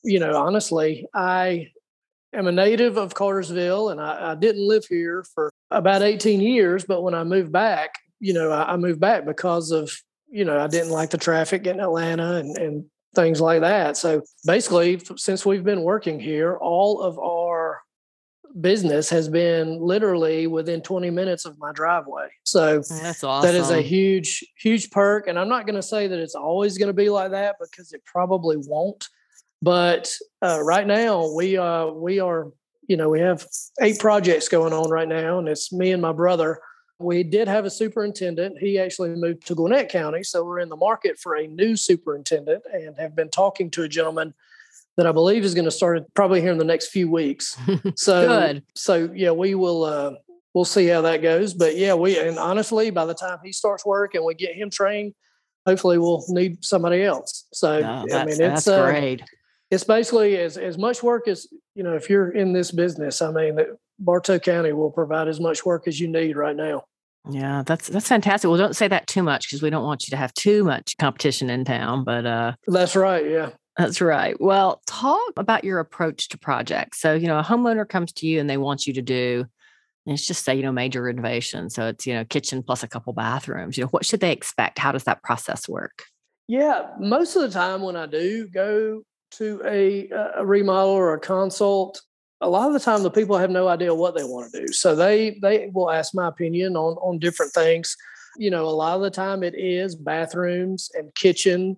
you 0.04 0.20
know, 0.20 0.36
honestly, 0.36 1.08
I 1.14 1.72
am 2.34 2.48
a 2.48 2.52
native 2.52 2.98
of 2.98 3.14
Cartersville, 3.14 3.90
and 3.90 4.00
I, 4.02 4.32
I 4.32 4.36
didn't 4.36 4.68
live 4.68 4.86
here 4.86 5.24
for 5.34 5.52
about 5.72 6.02
18 6.02 6.42
years. 6.42 6.86
But 6.86 7.02
when 7.04 7.14
I 7.14 7.24
moved 7.24 7.52
back, 7.52 7.96
you 8.20 8.34
know, 8.34 8.52
I, 8.52 8.74
I 8.74 8.78
moved 8.78 9.00
back 9.00 9.26
because 9.26 9.72
of 9.72 9.92
you 10.30 10.46
know 10.46 10.60
I 10.60 10.68
didn't 10.68 10.92
like 10.92 11.10
the 11.10 11.18
traffic 11.18 11.68
in 11.68 11.80
Atlanta 11.80 12.36
and 12.36 12.58
and 12.58 12.86
things 13.16 13.42
like 13.42 13.62
that. 13.62 13.98
So 13.98 14.22
basically, 14.46 15.02
since 15.16 15.46
we've 15.46 15.64
been 15.64 15.82
working 15.82 16.20
here, 16.20 16.56
all 16.58 17.02
of 17.02 17.18
our 17.18 17.57
business 18.62 19.10
has 19.10 19.30
been 19.30 19.80
literally 19.80 20.48
within 20.48 20.82
20 20.82 21.10
minutes 21.10 21.46
of 21.46 21.58
my 21.60 21.72
driveway. 21.72 22.28
So 22.44 22.82
that's 23.02 23.24
awesome. 23.24 23.48
That 23.48 23.56
is 23.56 23.70
a 23.70 23.82
huge, 23.82 24.44
huge 24.58 24.90
perk. 24.92 25.28
And 25.28 25.38
I'm 25.38 25.50
not 25.50 25.66
going 25.66 25.76
to 25.76 25.84
say 25.84 26.08
that 26.08 26.20
it's 26.20 26.36
always 26.36 26.78
going 26.78 26.88
to 26.88 26.94
be 26.94 27.10
like 27.10 27.32
that 27.32 27.56
because 27.60 27.94
it 27.94 28.04
probably 28.06 28.58
won't. 28.58 29.08
But 29.62 30.12
uh, 30.42 30.62
right 30.64 30.86
now, 30.86 31.34
we 31.34 31.58
uh, 31.58 31.88
we 31.88 32.20
are, 32.20 32.52
you 32.88 32.96
know, 32.96 33.10
we 33.10 33.20
have 33.20 33.46
eight 33.82 34.00
projects 34.00 34.48
going 34.48 34.72
on 34.72 34.90
right 34.92 35.08
now, 35.08 35.40
and 35.40 35.48
it's 35.48 35.74
me 35.74 35.92
and 35.92 36.02
my 36.02 36.12
brother. 36.12 36.60
We 37.00 37.24
did 37.24 37.48
have 37.48 37.66
a 37.66 37.70
superintendent. 37.70 38.60
He 38.60 38.80
actually 38.80 39.10
moved 39.10 39.48
to 39.48 39.56
Gwinnett 39.56 39.90
County, 39.90 40.24
so 40.24 40.44
we're 40.44 40.60
in 40.60 40.70
the 40.70 40.76
market 40.76 41.18
for 41.18 41.36
a 41.36 41.48
new 41.48 41.76
superintendent, 41.76 42.64
and 42.72 42.96
have 42.98 43.16
been 43.16 43.30
talking 43.30 43.72
to 43.72 43.84
a 43.84 43.90
gentleman 43.90 44.36
that 44.98 45.08
I 45.08 45.12
believe 45.12 45.46
is 45.46 45.54
going 45.54 45.66
to 45.66 45.72
start 45.72 46.04
probably 46.16 46.42
here 46.42 46.52
in 46.52 46.58
the 46.58 46.66
next 46.66 46.88
few 46.88 47.10
weeks. 47.10 47.58
So 47.96 48.28
Good. 48.28 48.64
So 48.76 49.10
yeah, 49.16 49.32
we 49.32 49.56
will. 49.56 49.84
Uh, 49.84 50.12
we'll 50.54 50.66
see 50.66 50.88
how 50.88 51.02
that 51.02 51.22
goes. 51.22 51.54
But 51.54 51.78
yeah, 51.78 51.94
we 51.94 52.20
and 52.20 52.38
honestly, 52.38 52.90
by 52.90 53.06
the 53.06 53.14
time 53.14 53.38
he 53.44 53.52
starts 53.52 53.86
work 53.86 54.16
and 54.16 54.26
we 54.26 54.34
get 54.34 54.56
him 54.56 54.70
trained, 54.70 55.14
hopefully 55.66 55.98
we'll 56.00 56.26
need 56.30 56.66
somebody 56.66 57.04
else. 57.04 57.46
So 57.54 57.80
No, 57.80 58.18
I 58.18 58.26
mean, 58.26 58.30
it's 58.30 58.38
that's 58.40 58.68
uh, 58.68 58.86
great. 58.86 59.24
it's 59.70 59.84
basically 59.84 60.38
as 60.38 60.58
as 60.58 60.78
much 60.78 61.04
work 61.04 61.28
as 61.28 61.48
you 61.76 61.84
know. 61.84 61.96
If 61.96 62.10
you're 62.10 62.32
in 62.32 62.54
this 62.54 62.72
business, 62.72 63.22
I 63.22 63.32
mean, 63.32 63.60
Bartow 64.00 64.40
County 64.40 64.74
will 64.74 64.92
provide 64.92 65.28
as 65.28 65.40
much 65.40 65.66
work 65.66 65.88
as 65.88 66.00
you 66.00 66.08
need 66.08 66.36
right 66.36 66.56
now. 66.56 66.86
Yeah, 67.30 67.64
that's 67.66 67.88
that's 67.88 68.08
fantastic. 68.08 68.50
Well, 68.50 68.58
don't 68.58 68.76
say 68.76 68.88
that 68.88 69.08
too 69.08 69.24
much 69.24 69.48
because 69.48 69.62
we 69.62 69.70
don't 69.70 69.84
want 69.84 70.08
you 70.08 70.12
to 70.12 70.18
have 70.18 70.34
too 70.34 70.64
much 70.64 70.98
competition 70.98 71.50
in 71.50 71.66
town. 71.66 72.04
But 72.04 72.26
uh, 72.26 72.54
That's 72.68 72.96
right. 72.96 73.30
Yeah. 73.30 73.50
That's 73.78 74.02
right. 74.02 74.40
Well, 74.42 74.82
talk 74.88 75.34
about 75.38 75.64
your 75.64 75.80
approach 75.80 76.30
to 76.30 76.38
projects. 76.38 77.00
So, 77.00 77.14
you 77.14 77.28
know, 77.28 77.38
a 77.38 77.44
homeowner 77.44 77.88
comes 77.88 78.12
to 78.14 78.28
you 78.28 78.40
and 78.40 78.50
they 78.50 78.58
want 78.58 78.88
you 78.88 78.94
to 78.94 79.04
do, 79.04 79.46
let's 80.08 80.26
just 80.26 80.44
say, 80.44 80.56
you 80.56 80.64
know, 80.64 80.72
major 80.72 81.04
renovation. 81.04 81.70
So 81.70 81.88
it's, 81.88 82.08
you 82.08 82.16
know, 82.16 82.26
kitchen 82.26 82.64
plus 82.64 82.82
a 82.82 82.88
couple 82.88 83.14
bathrooms. 83.14 83.78
You 83.78 83.84
know, 83.84 83.90
what 83.90 84.06
should 84.06 84.20
they 84.20 84.32
expect? 84.32 84.80
How 84.80 84.92
does 84.92 85.04
that 85.04 85.22
process 85.22 85.70
work? 85.70 86.06
Yeah, 86.48 86.88
most 87.00 87.36
of 87.36 87.44
the 87.44 87.52
time 87.52 87.82
when 87.82 87.96
I 87.96 88.08
do 88.08 88.48
go 88.48 89.04
to 89.32 89.62
a, 89.64 90.10
uh, 90.10 90.32
a 90.38 90.46
remodel 90.46 90.94
or 90.94 91.14
a 91.14 91.20
consult, 91.20 92.02
a 92.42 92.50
lot 92.50 92.68
of 92.68 92.74
the 92.74 92.80
time 92.80 93.04
the 93.04 93.12
people 93.12 93.38
have 93.38 93.52
no 93.52 93.68
idea 93.68 93.94
what 93.94 94.16
they 94.16 94.24
want 94.24 94.52
to 94.52 94.66
do. 94.66 94.74
So 94.74 94.96
they 94.96 95.38
they 95.42 95.70
will 95.74 95.92
ask 95.92 96.14
my 96.14 96.28
opinion 96.28 96.76
on 96.76 96.94
on 96.98 97.20
different 97.20 97.52
things. 97.52 97.96
You 98.38 98.52
know, 98.52 98.66
a 98.66 98.70
lot 98.70 98.96
of 98.96 99.02
the 99.02 99.10
time 99.10 99.44
it 99.44 99.56
is 99.58 99.96
bathrooms 99.96 100.92
and 100.94 101.14
kitchen 101.16 101.78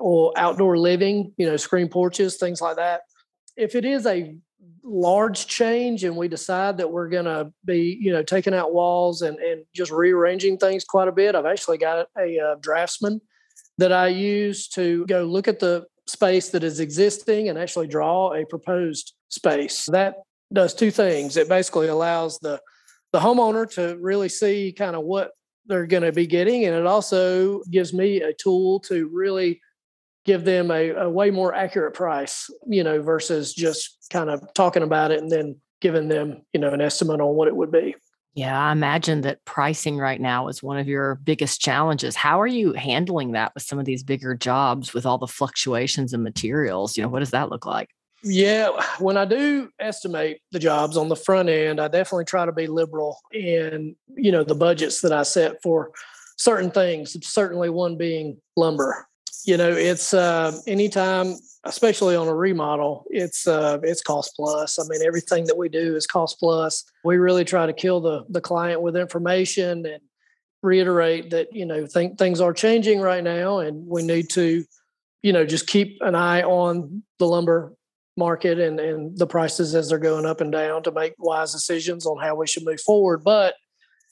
or 0.00 0.32
outdoor 0.36 0.78
living, 0.78 1.32
you 1.36 1.46
know, 1.46 1.56
screen 1.56 1.88
porches, 1.88 2.36
things 2.36 2.60
like 2.60 2.76
that. 2.76 3.02
If 3.56 3.74
it 3.74 3.84
is 3.84 4.06
a 4.06 4.36
large 4.82 5.46
change 5.46 6.04
and 6.04 6.16
we 6.16 6.28
decide 6.28 6.78
that 6.78 6.90
we're 6.90 7.08
going 7.08 7.24
to 7.24 7.52
be, 7.64 7.98
you 8.00 8.12
know, 8.12 8.22
taking 8.22 8.54
out 8.54 8.72
walls 8.72 9.22
and, 9.22 9.38
and 9.38 9.64
just 9.74 9.92
rearranging 9.92 10.58
things 10.58 10.84
quite 10.84 11.08
a 11.08 11.12
bit, 11.12 11.34
I've 11.34 11.46
actually 11.46 11.78
got 11.78 12.06
a, 12.16 12.20
a 12.20 12.40
uh, 12.40 12.54
draftsman 12.56 13.20
that 13.78 13.92
I 13.92 14.08
use 14.08 14.68
to 14.68 15.06
go 15.06 15.24
look 15.24 15.48
at 15.48 15.60
the 15.60 15.86
space 16.06 16.50
that 16.50 16.64
is 16.64 16.80
existing 16.80 17.48
and 17.48 17.58
actually 17.58 17.86
draw 17.86 18.34
a 18.34 18.44
proposed 18.46 19.14
space. 19.28 19.86
That 19.86 20.16
does 20.52 20.74
two 20.74 20.90
things. 20.90 21.36
It 21.36 21.48
basically 21.48 21.88
allows 21.88 22.38
the 22.38 22.60
the 23.12 23.20
homeowner 23.20 23.70
to 23.74 23.96
really 24.00 24.28
see 24.28 24.74
kind 24.76 24.96
of 24.96 25.04
what 25.04 25.32
they're 25.66 25.86
going 25.86 26.02
to 26.02 26.12
be 26.12 26.26
getting 26.26 26.64
and 26.64 26.74
it 26.74 26.86
also 26.86 27.62
gives 27.70 27.92
me 27.92 28.20
a 28.22 28.32
tool 28.32 28.80
to 28.80 29.08
really 29.12 29.60
give 30.24 30.44
them 30.44 30.70
a, 30.70 30.90
a 30.90 31.10
way 31.10 31.30
more 31.30 31.54
accurate 31.54 31.94
price, 31.94 32.48
you 32.66 32.84
know, 32.84 33.02
versus 33.02 33.52
just 33.54 34.06
kind 34.10 34.30
of 34.30 34.42
talking 34.54 34.82
about 34.82 35.10
it 35.10 35.20
and 35.20 35.30
then 35.30 35.56
giving 35.80 36.08
them, 36.08 36.42
you 36.52 36.60
know, 36.60 36.70
an 36.70 36.80
estimate 36.80 37.20
on 37.20 37.34
what 37.34 37.48
it 37.48 37.56
would 37.56 37.72
be. 37.72 37.94
Yeah, 38.34 38.58
I 38.58 38.72
imagine 38.72 39.20
that 39.22 39.44
pricing 39.44 39.98
right 39.98 40.20
now 40.20 40.48
is 40.48 40.62
one 40.62 40.78
of 40.78 40.88
your 40.88 41.16
biggest 41.16 41.60
challenges. 41.60 42.16
How 42.16 42.40
are 42.40 42.46
you 42.46 42.72
handling 42.72 43.32
that 43.32 43.52
with 43.54 43.62
some 43.62 43.78
of 43.78 43.84
these 43.84 44.02
bigger 44.02 44.34
jobs 44.34 44.94
with 44.94 45.04
all 45.04 45.18
the 45.18 45.26
fluctuations 45.26 46.14
in 46.14 46.22
materials? 46.22 46.96
You 46.96 47.02
know, 47.02 47.10
what 47.10 47.18
does 47.18 47.32
that 47.32 47.50
look 47.50 47.66
like? 47.66 47.90
Yeah, 48.24 48.70
when 49.00 49.16
I 49.16 49.24
do 49.24 49.68
estimate 49.78 50.40
the 50.52 50.60
jobs 50.60 50.96
on 50.96 51.08
the 51.08 51.16
front 51.16 51.48
end, 51.48 51.80
I 51.80 51.88
definitely 51.88 52.24
try 52.24 52.46
to 52.46 52.52
be 52.52 52.68
liberal 52.68 53.18
in, 53.32 53.96
you 54.14 54.30
know, 54.30 54.44
the 54.44 54.54
budgets 54.54 55.00
that 55.00 55.12
I 55.12 55.24
set 55.24 55.60
for 55.62 55.90
certain 56.38 56.70
things, 56.70 57.16
certainly 57.26 57.68
one 57.68 57.96
being 57.96 58.38
lumber. 58.56 59.08
You 59.44 59.56
know, 59.56 59.70
it's 59.70 60.14
uh 60.14 60.58
anytime 60.66 61.34
especially 61.64 62.16
on 62.16 62.28
a 62.28 62.34
remodel, 62.34 63.04
it's 63.10 63.46
uh 63.46 63.78
it's 63.82 64.02
cost 64.02 64.34
plus. 64.36 64.78
I 64.78 64.84
mean, 64.88 65.02
everything 65.02 65.44
that 65.46 65.56
we 65.56 65.68
do 65.68 65.96
is 65.96 66.06
cost 66.06 66.38
plus. 66.38 66.84
We 67.04 67.16
really 67.16 67.44
try 67.44 67.66
to 67.66 67.72
kill 67.72 68.00
the 68.00 68.24
the 68.28 68.40
client 68.40 68.82
with 68.82 68.96
information 68.96 69.86
and 69.86 70.02
reiterate 70.62 71.30
that, 71.30 71.52
you 71.52 71.66
know, 71.66 71.86
things 71.86 72.40
are 72.40 72.52
changing 72.52 73.00
right 73.00 73.24
now 73.24 73.58
and 73.58 73.84
we 73.86 74.02
need 74.02 74.30
to, 74.30 74.64
you 75.22 75.32
know, 75.32 75.44
just 75.44 75.66
keep 75.66 75.98
an 76.02 76.14
eye 76.14 76.42
on 76.42 77.02
the 77.18 77.26
lumber 77.26 77.74
market 78.16 78.60
and, 78.60 78.78
and 78.78 79.18
the 79.18 79.26
prices 79.26 79.74
as 79.74 79.88
they're 79.88 79.98
going 79.98 80.26
up 80.26 80.40
and 80.40 80.52
down 80.52 80.82
to 80.82 80.92
make 80.92 81.14
wise 81.18 81.52
decisions 81.52 82.06
on 82.06 82.22
how 82.22 82.34
we 82.34 82.46
should 82.46 82.64
move 82.64 82.80
forward. 82.80 83.24
But 83.24 83.54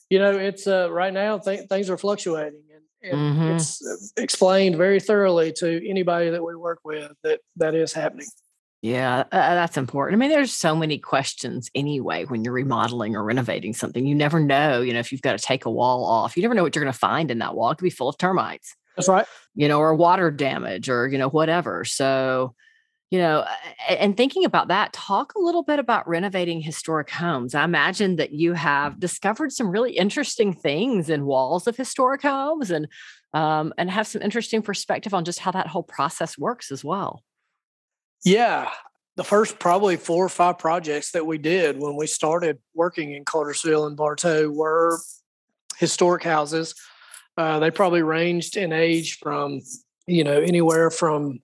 you 0.08 0.18
know, 0.18 0.32
it's 0.32 0.66
uh, 0.66 0.90
right 0.90 1.12
now 1.12 1.38
th- 1.38 1.68
things 1.68 1.88
are 1.88 1.96
fluctuating, 1.96 2.62
Mhm. 3.04 3.54
it's 3.54 3.84
uh, 3.86 4.22
explained 4.22 4.76
very 4.76 5.00
thoroughly 5.00 5.52
to 5.54 5.88
anybody 5.88 6.30
that 6.30 6.44
we 6.44 6.54
work 6.54 6.80
with 6.84 7.12
that 7.22 7.40
that 7.56 7.74
is 7.74 7.92
happening. 7.92 8.26
Yeah, 8.82 9.20
uh, 9.20 9.54
that's 9.54 9.76
important. 9.76 10.16
I 10.16 10.18
mean, 10.20 10.30
there's 10.30 10.54
so 10.54 10.74
many 10.74 10.96
questions 10.98 11.70
anyway 11.74 12.24
when 12.24 12.44
you're 12.44 12.54
remodeling 12.54 13.14
or 13.14 13.22
renovating 13.22 13.74
something. 13.74 14.06
You 14.06 14.14
never 14.14 14.40
know, 14.40 14.80
you 14.80 14.94
know, 14.94 15.00
if 15.00 15.12
you've 15.12 15.20
got 15.20 15.38
to 15.38 15.44
take 15.44 15.66
a 15.66 15.70
wall 15.70 16.04
off, 16.04 16.34
you 16.34 16.42
never 16.42 16.54
know 16.54 16.62
what 16.62 16.74
you're 16.74 16.82
going 16.84 16.92
to 16.92 16.98
find 16.98 17.30
in 17.30 17.40
that 17.40 17.54
wall. 17.54 17.70
It 17.70 17.76
could 17.76 17.84
be 17.84 17.90
full 17.90 18.08
of 18.08 18.16
termites, 18.16 18.74
That's 18.96 19.08
right. 19.08 19.26
you 19.54 19.68
know, 19.68 19.80
or 19.80 19.94
water 19.94 20.30
damage 20.30 20.88
or, 20.88 21.06
you 21.08 21.18
know, 21.18 21.28
whatever. 21.28 21.84
So, 21.84 22.54
you 23.10 23.18
know, 23.18 23.44
and 23.88 24.16
thinking 24.16 24.44
about 24.44 24.68
that, 24.68 24.92
talk 24.92 25.34
a 25.34 25.40
little 25.40 25.64
bit 25.64 25.80
about 25.80 26.08
renovating 26.08 26.60
historic 26.60 27.10
homes. 27.10 27.56
I 27.56 27.64
imagine 27.64 28.16
that 28.16 28.32
you 28.32 28.52
have 28.52 29.00
discovered 29.00 29.50
some 29.50 29.68
really 29.68 29.92
interesting 29.92 30.52
things 30.52 31.10
in 31.10 31.26
walls 31.26 31.66
of 31.66 31.76
historic 31.76 32.22
homes 32.22 32.70
and 32.70 32.86
um, 33.32 33.72
and 33.78 33.90
have 33.90 34.06
some 34.06 34.22
interesting 34.22 34.62
perspective 34.62 35.14
on 35.14 35.24
just 35.24 35.40
how 35.40 35.50
that 35.52 35.68
whole 35.68 35.82
process 35.82 36.38
works 36.38 36.72
as 36.72 36.84
well. 36.84 37.22
Yeah. 38.24 38.70
The 39.16 39.24
first 39.24 39.58
probably 39.58 39.96
four 39.96 40.24
or 40.24 40.28
five 40.28 40.58
projects 40.58 41.12
that 41.12 41.26
we 41.26 41.38
did 41.38 41.78
when 41.78 41.96
we 41.96 42.06
started 42.06 42.58
working 42.74 43.12
in 43.12 43.24
Cartersville 43.24 43.86
and 43.86 43.96
Bartow 43.96 44.50
were 44.50 44.98
historic 45.78 46.24
houses. 46.24 46.74
Uh, 47.36 47.58
they 47.58 47.70
probably 47.70 48.02
ranged 48.02 48.56
in 48.56 48.72
age 48.72 49.18
from, 49.18 49.60
you 50.06 50.24
know, 50.24 50.40
anywhere 50.40 50.90
from, 50.90 51.40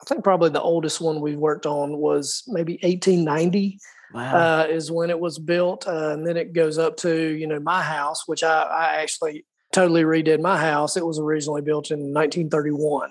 I 0.00 0.04
think 0.04 0.24
probably 0.24 0.50
the 0.50 0.60
oldest 0.60 1.00
one 1.00 1.20
we've 1.20 1.38
worked 1.38 1.66
on 1.66 1.96
was 1.96 2.42
maybe 2.46 2.74
1890 2.82 3.78
Wow. 4.14 4.36
uh, 4.62 4.66
is 4.68 4.90
when 4.90 5.10
it 5.10 5.18
was 5.18 5.38
built. 5.38 5.86
Uh, 5.86 6.10
and 6.10 6.26
then 6.26 6.36
it 6.36 6.52
goes 6.52 6.78
up 6.78 6.96
to, 6.98 7.12
you 7.34 7.46
know, 7.46 7.58
my 7.58 7.82
house, 7.82 8.26
which 8.26 8.42
I, 8.44 8.62
I 8.62 9.02
actually 9.02 9.44
totally 9.72 10.04
redid 10.04 10.40
my 10.40 10.56
house. 10.58 10.96
It 10.96 11.04
was 11.04 11.18
originally 11.18 11.62
built 11.62 11.90
in 11.90 11.98
1931. 12.14 13.10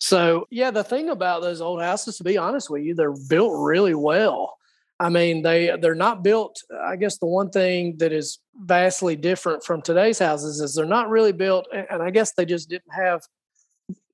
So, 0.00 0.46
yeah, 0.50 0.70
the 0.70 0.84
thing 0.84 1.10
about 1.10 1.42
those 1.42 1.60
old 1.60 1.82
houses, 1.82 2.18
to 2.18 2.24
be 2.24 2.38
honest 2.38 2.70
with 2.70 2.82
you, 2.82 2.94
they're 2.94 3.14
built 3.28 3.52
really 3.56 3.94
well. 3.94 4.56
I 5.00 5.10
mean, 5.10 5.42
they 5.42 5.76
they're 5.80 5.94
not 5.94 6.24
built. 6.24 6.62
I 6.82 6.96
guess 6.96 7.18
the 7.18 7.26
one 7.26 7.50
thing 7.50 7.96
that 7.98 8.12
is 8.12 8.38
vastly 8.56 9.14
different 9.16 9.64
from 9.64 9.80
today's 9.80 10.18
houses 10.18 10.60
is 10.60 10.74
they're 10.74 10.84
not 10.86 11.08
really 11.08 11.32
built, 11.32 11.68
and 11.72 11.86
and 11.88 12.02
I 12.02 12.10
guess 12.10 12.32
they 12.32 12.44
just 12.44 12.68
didn't 12.68 12.92
have 12.92 13.22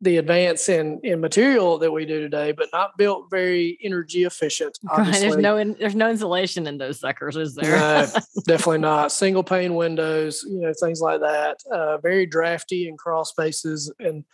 the 0.00 0.19
advance 0.19 0.69
in 0.69 1.00
in 1.02 1.21
material 1.21 1.78
that 1.78 1.90
we 1.90 2.04
do 2.04 2.21
today, 2.21 2.52
but 2.52 2.69
not 2.73 2.97
built 2.99 3.31
very 3.31 3.78
energy 3.83 4.25
efficient. 4.25 4.78
There's 4.97 5.37
no 5.37 5.57
in, 5.57 5.76
there's 5.78 5.95
no 5.95 6.11
insulation 6.11 6.66
in 6.66 6.76
those 6.78 7.00
suckers, 7.00 7.37
is 7.37 7.54
there? 7.54 7.76
No, 7.78 8.07
definitely 8.47 8.78
not. 8.78 9.12
Single 9.12 9.43
pane 9.43 9.75
windows, 9.75 10.45
you 10.47 10.61
know, 10.61 10.73
things 10.78 11.00
like 11.00 11.21
that. 11.21 11.59
Uh, 11.71 11.97
very 11.99 12.26
drafty 12.26 12.88
and 12.88 12.99
crawl 12.99 13.25
spaces 13.25 13.90
and 13.99 14.25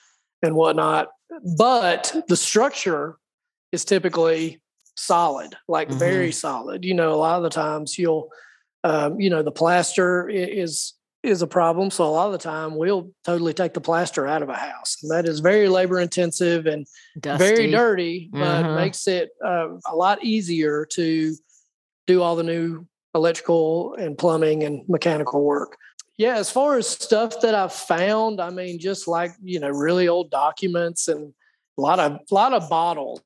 and 0.42 0.54
whatnot. 0.54 1.08
But 1.56 2.24
the 2.26 2.36
structure 2.36 3.16
is 3.70 3.84
typically 3.84 4.60
solid, 4.96 5.56
like 5.68 5.88
Mm-hmm. 5.88 5.98
very 5.98 6.32
solid. 6.32 6.84
You 6.84 6.94
know, 6.94 7.14
a 7.14 7.16
lot 7.16 7.36
of 7.36 7.42
the 7.44 7.50
times 7.50 7.96
you'll, 7.96 8.28
um, 8.82 9.20
you 9.20 9.30
know, 9.30 9.42
the 9.42 9.52
plaster 9.52 10.28
is 10.28 10.94
is 11.22 11.42
a 11.42 11.46
problem. 11.46 11.90
So 11.90 12.04
a 12.04 12.08
lot 12.10 12.26
of 12.26 12.32
the 12.32 12.38
time 12.38 12.76
we'll 12.76 13.10
totally 13.24 13.52
take 13.52 13.74
the 13.74 13.80
plaster 13.80 14.26
out 14.26 14.42
of 14.42 14.48
a 14.48 14.54
house. 14.54 14.96
And 15.02 15.10
that 15.10 15.26
is 15.26 15.40
very 15.40 15.68
labor 15.68 16.00
intensive 16.00 16.66
and 16.66 16.86
Dusty. 17.18 17.44
very 17.44 17.70
dirty, 17.72 18.30
but 18.32 18.64
Mhm. 18.64 18.74
makes 18.74 19.06
it 19.06 19.30
uh, 19.44 19.68
a 19.86 19.94
lot 19.94 20.24
easier 20.24 20.86
to 20.92 21.34
do 22.06 22.22
all 22.22 22.36
the 22.36 22.42
new 22.42 22.86
electrical 23.14 23.94
and 23.94 24.16
plumbing 24.16 24.62
and 24.62 24.88
mechanical 24.88 25.42
work. 25.44 25.76
Yeah, 26.16 26.36
as 26.36 26.50
far 26.50 26.76
as 26.76 26.86
stuff 26.86 27.40
that 27.40 27.54
I've 27.54 27.72
found, 27.72 28.40
I 28.40 28.50
mean, 28.50 28.78
just 28.78 29.08
like, 29.08 29.32
you 29.42 29.58
know, 29.60 29.70
really 29.70 30.08
old 30.08 30.30
documents 30.30 31.08
and 31.08 31.32
a 31.78 31.80
lot 31.80 31.98
of 31.98 32.12
a 32.30 32.34
lot 32.34 32.52
of 32.52 32.68
bottles. 32.68 33.22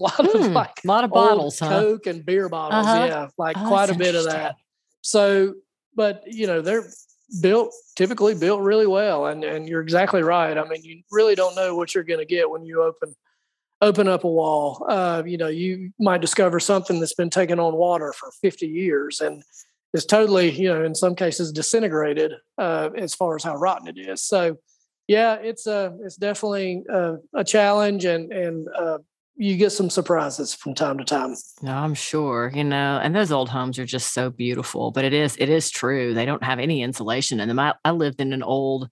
A 0.00 0.02
lot 0.02 0.18
Hmm, 0.18 0.34
of 0.34 0.54
like 0.54 0.80
a 0.84 0.88
lot 0.88 1.04
of 1.04 1.10
bottles, 1.10 1.60
huh? 1.60 1.68
Coke 1.68 2.06
and 2.06 2.26
beer 2.26 2.48
bottles. 2.48 2.86
Uh-huh. 2.86 3.06
Yeah, 3.06 3.28
like 3.38 3.56
Oh, 3.56 3.68
quite 3.68 3.88
a 3.88 3.94
bit 3.94 4.16
of 4.16 4.24
that. 4.24 4.56
So, 5.02 5.54
but 5.94 6.24
you 6.26 6.48
know, 6.48 6.60
they're 6.60 6.84
built 7.40 7.72
typically 7.96 8.34
built 8.34 8.60
really 8.60 8.86
well, 8.86 9.26
and 9.26 9.44
and 9.44 9.68
you're 9.68 9.82
exactly 9.82 10.22
right. 10.22 10.56
I 10.56 10.68
mean, 10.68 10.82
you 10.82 11.02
really 11.10 11.34
don't 11.34 11.54
know 11.54 11.74
what 11.74 11.94
you're 11.94 12.04
going 12.04 12.20
to 12.20 12.26
get 12.26 12.50
when 12.50 12.64
you 12.64 12.82
open 12.82 13.14
open 13.80 14.08
up 14.08 14.24
a 14.24 14.28
wall. 14.28 14.84
Uh, 14.88 15.22
you 15.26 15.36
know, 15.36 15.48
you 15.48 15.92
might 15.98 16.20
discover 16.20 16.60
something 16.60 17.00
that's 17.00 17.14
been 17.14 17.30
taken 17.30 17.60
on 17.60 17.74
water 17.74 18.12
for 18.12 18.30
50 18.40 18.66
years 18.66 19.20
and 19.20 19.42
is 19.92 20.06
totally, 20.06 20.50
you 20.50 20.68
know, 20.68 20.84
in 20.84 20.94
some 20.94 21.14
cases 21.14 21.52
disintegrated 21.52 22.32
uh, 22.58 22.90
as 22.96 23.14
far 23.14 23.36
as 23.36 23.44
how 23.44 23.56
rotten 23.56 23.88
it 23.88 23.98
is. 23.98 24.22
So, 24.22 24.56
yeah, 25.08 25.34
it's 25.34 25.66
a 25.66 25.96
it's 26.02 26.16
definitely 26.16 26.82
a, 26.88 27.16
a 27.34 27.44
challenge, 27.44 28.04
and 28.04 28.32
and 28.32 28.66
uh, 28.76 28.98
you 29.36 29.56
get 29.56 29.70
some 29.70 29.90
surprises 29.90 30.54
from 30.54 30.74
time 30.74 30.98
to 30.98 31.04
time. 31.04 31.34
No, 31.62 31.72
I'm 31.72 31.94
sure, 31.94 32.50
you 32.54 32.64
know, 32.64 32.98
and 33.02 33.14
those 33.14 33.30
old 33.30 33.48
homes 33.50 33.78
are 33.78 33.84
just 33.84 34.14
so 34.14 34.30
beautiful, 34.30 34.90
but 34.90 35.04
it 35.04 35.12
is, 35.12 35.36
it 35.36 35.48
is 35.48 35.70
true. 35.70 36.14
They 36.14 36.24
don't 36.24 36.42
have 36.42 36.58
any 36.58 36.82
insulation 36.82 37.40
in 37.40 37.48
them. 37.48 37.58
I, 37.58 37.74
I 37.84 37.90
lived 37.90 38.20
in 38.20 38.32
an 38.32 38.42
old, 38.42 38.88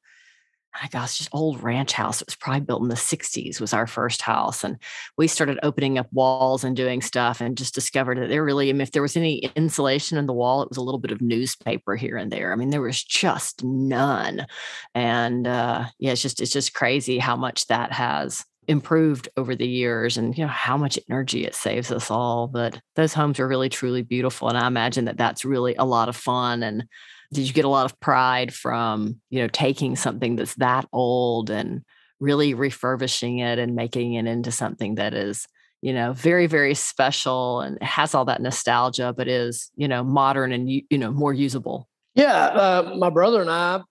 my 0.82 0.88
gosh, 0.88 1.16
just 1.16 1.30
old 1.32 1.62
ranch 1.62 1.92
house. 1.92 2.20
It 2.20 2.26
was 2.26 2.36
probably 2.36 2.60
built 2.60 2.82
in 2.82 2.88
the 2.88 2.94
60s, 2.94 3.58
was 3.58 3.72
our 3.72 3.86
first 3.86 4.20
house. 4.20 4.64
And 4.64 4.76
we 5.16 5.28
started 5.28 5.58
opening 5.62 5.96
up 5.96 6.08
walls 6.12 6.62
and 6.62 6.76
doing 6.76 7.00
stuff 7.00 7.40
and 7.40 7.56
just 7.56 7.74
discovered 7.74 8.18
that 8.18 8.28
there 8.28 8.44
really, 8.44 8.68
I 8.68 8.72
mean, 8.72 8.82
if 8.82 8.90
there 8.90 9.02
was 9.02 9.16
any 9.16 9.50
insulation 9.56 10.18
in 10.18 10.26
the 10.26 10.34
wall, 10.34 10.60
it 10.60 10.68
was 10.68 10.78
a 10.78 10.82
little 10.82 11.00
bit 11.00 11.12
of 11.12 11.22
newspaper 11.22 11.96
here 11.96 12.18
and 12.18 12.30
there. 12.30 12.52
I 12.52 12.56
mean, 12.56 12.70
there 12.70 12.82
was 12.82 13.02
just 13.02 13.64
none. 13.64 14.46
And 14.94 15.46
uh, 15.46 15.86
yeah, 15.98 16.12
it's 16.12 16.22
just, 16.22 16.42
it's 16.42 16.52
just 16.52 16.74
crazy 16.74 17.18
how 17.18 17.36
much 17.36 17.68
that 17.68 17.92
has 17.92 18.44
improved 18.68 19.28
over 19.36 19.54
the 19.54 19.66
years 19.66 20.16
and 20.16 20.36
you 20.36 20.44
know 20.44 20.50
how 20.50 20.76
much 20.76 20.98
energy 21.10 21.44
it 21.44 21.54
saves 21.54 21.90
us 21.90 22.10
all 22.10 22.46
but 22.46 22.80
those 22.96 23.14
homes 23.14 23.38
are 23.38 23.48
really 23.48 23.68
truly 23.68 24.02
beautiful 24.02 24.48
and 24.48 24.58
i 24.58 24.66
imagine 24.66 25.04
that 25.04 25.16
that's 25.16 25.44
really 25.44 25.74
a 25.76 25.84
lot 25.84 26.08
of 26.08 26.16
fun 26.16 26.62
and 26.62 26.84
did 27.32 27.46
you 27.46 27.52
get 27.52 27.64
a 27.64 27.68
lot 27.68 27.84
of 27.84 27.98
pride 28.00 28.52
from 28.54 29.20
you 29.30 29.40
know 29.40 29.48
taking 29.48 29.96
something 29.96 30.36
that's 30.36 30.54
that 30.56 30.86
old 30.92 31.50
and 31.50 31.82
really 32.20 32.54
refurbishing 32.54 33.38
it 33.38 33.58
and 33.58 33.74
making 33.74 34.14
it 34.14 34.26
into 34.26 34.50
something 34.50 34.94
that 34.94 35.14
is 35.14 35.46
you 35.82 35.92
know 35.92 36.12
very 36.12 36.46
very 36.46 36.74
special 36.74 37.60
and 37.60 37.80
has 37.82 38.14
all 38.14 38.24
that 38.24 38.40
nostalgia 38.40 39.12
but 39.14 39.28
is 39.28 39.70
you 39.76 39.86
know 39.86 40.02
modern 40.02 40.52
and 40.52 40.70
you 40.70 40.98
know 40.98 41.12
more 41.12 41.34
usable? 41.34 41.88
Yeah, 42.14 42.32
uh, 42.32 42.94
my 42.96 43.10
brother 43.10 43.40
and 43.40 43.50
I 43.50 43.82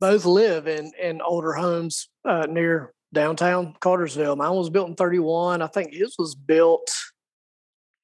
both 0.00 0.24
live 0.24 0.66
in 0.66 0.92
in 1.00 1.20
older 1.20 1.52
homes 1.52 2.08
uh, 2.24 2.46
near 2.48 2.94
downtown 3.14 3.74
Cartersville. 3.80 4.36
Mine 4.36 4.54
was 4.54 4.70
built 4.70 4.88
in 4.88 4.94
31. 4.94 5.62
I 5.62 5.66
think 5.66 5.94
his 5.94 6.14
was 6.18 6.34
built 6.34 6.94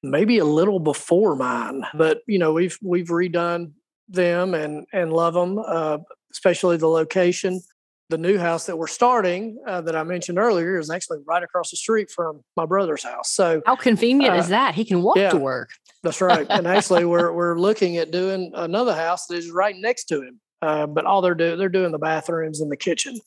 maybe 0.01 0.39
a 0.39 0.45
little 0.45 0.79
before 0.79 1.35
mine, 1.35 1.85
but 1.93 2.21
you 2.27 2.39
know 2.39 2.53
we've 2.53 2.77
we've 2.81 3.09
redone 3.09 3.73
them 4.09 4.53
and 4.53 4.85
and 4.91 5.13
love 5.13 5.35
them, 5.35 5.59
uh, 5.59 5.99
especially 6.31 6.77
the 6.77 6.87
location. 6.87 7.61
The 8.09 8.17
new 8.17 8.37
house 8.37 8.65
that 8.65 8.77
we're 8.77 8.87
starting 8.87 9.57
uh, 9.65 9.79
that 9.81 9.95
I 9.95 10.03
mentioned 10.03 10.37
earlier 10.37 10.77
is 10.77 10.89
actually 10.89 11.19
right 11.25 11.43
across 11.43 11.71
the 11.71 11.77
street 11.77 12.11
from 12.11 12.41
my 12.57 12.65
brother's 12.65 13.03
house. 13.03 13.31
So 13.31 13.61
how 13.65 13.77
convenient 13.77 14.35
Uh, 14.35 14.39
is 14.39 14.49
that 14.49 14.75
he 14.75 14.83
can 14.83 15.01
walk 15.01 15.15
yeah. 15.15 15.29
to 15.29 15.37
work 15.37 15.69
that's 16.03 16.21
right. 16.21 16.47
And 16.49 16.67
actually, 16.67 17.05
we're 17.05 17.31
we're 17.33 17.59
looking 17.59 17.97
at 17.97 18.11
doing 18.11 18.51
another 18.53 18.95
house 18.95 19.27
that 19.27 19.37
is 19.37 19.51
right 19.51 19.75
next 19.75 20.05
to 20.05 20.21
him. 20.21 20.39
Uh, 20.61 20.85
but 20.85 21.05
all 21.05 21.21
they're 21.21 21.35
doing, 21.35 21.57
they're 21.57 21.69
doing 21.69 21.91
the 21.91 21.99
bathrooms 21.99 22.61
and 22.61 22.71
the 22.71 22.77
kitchen. 22.77 23.19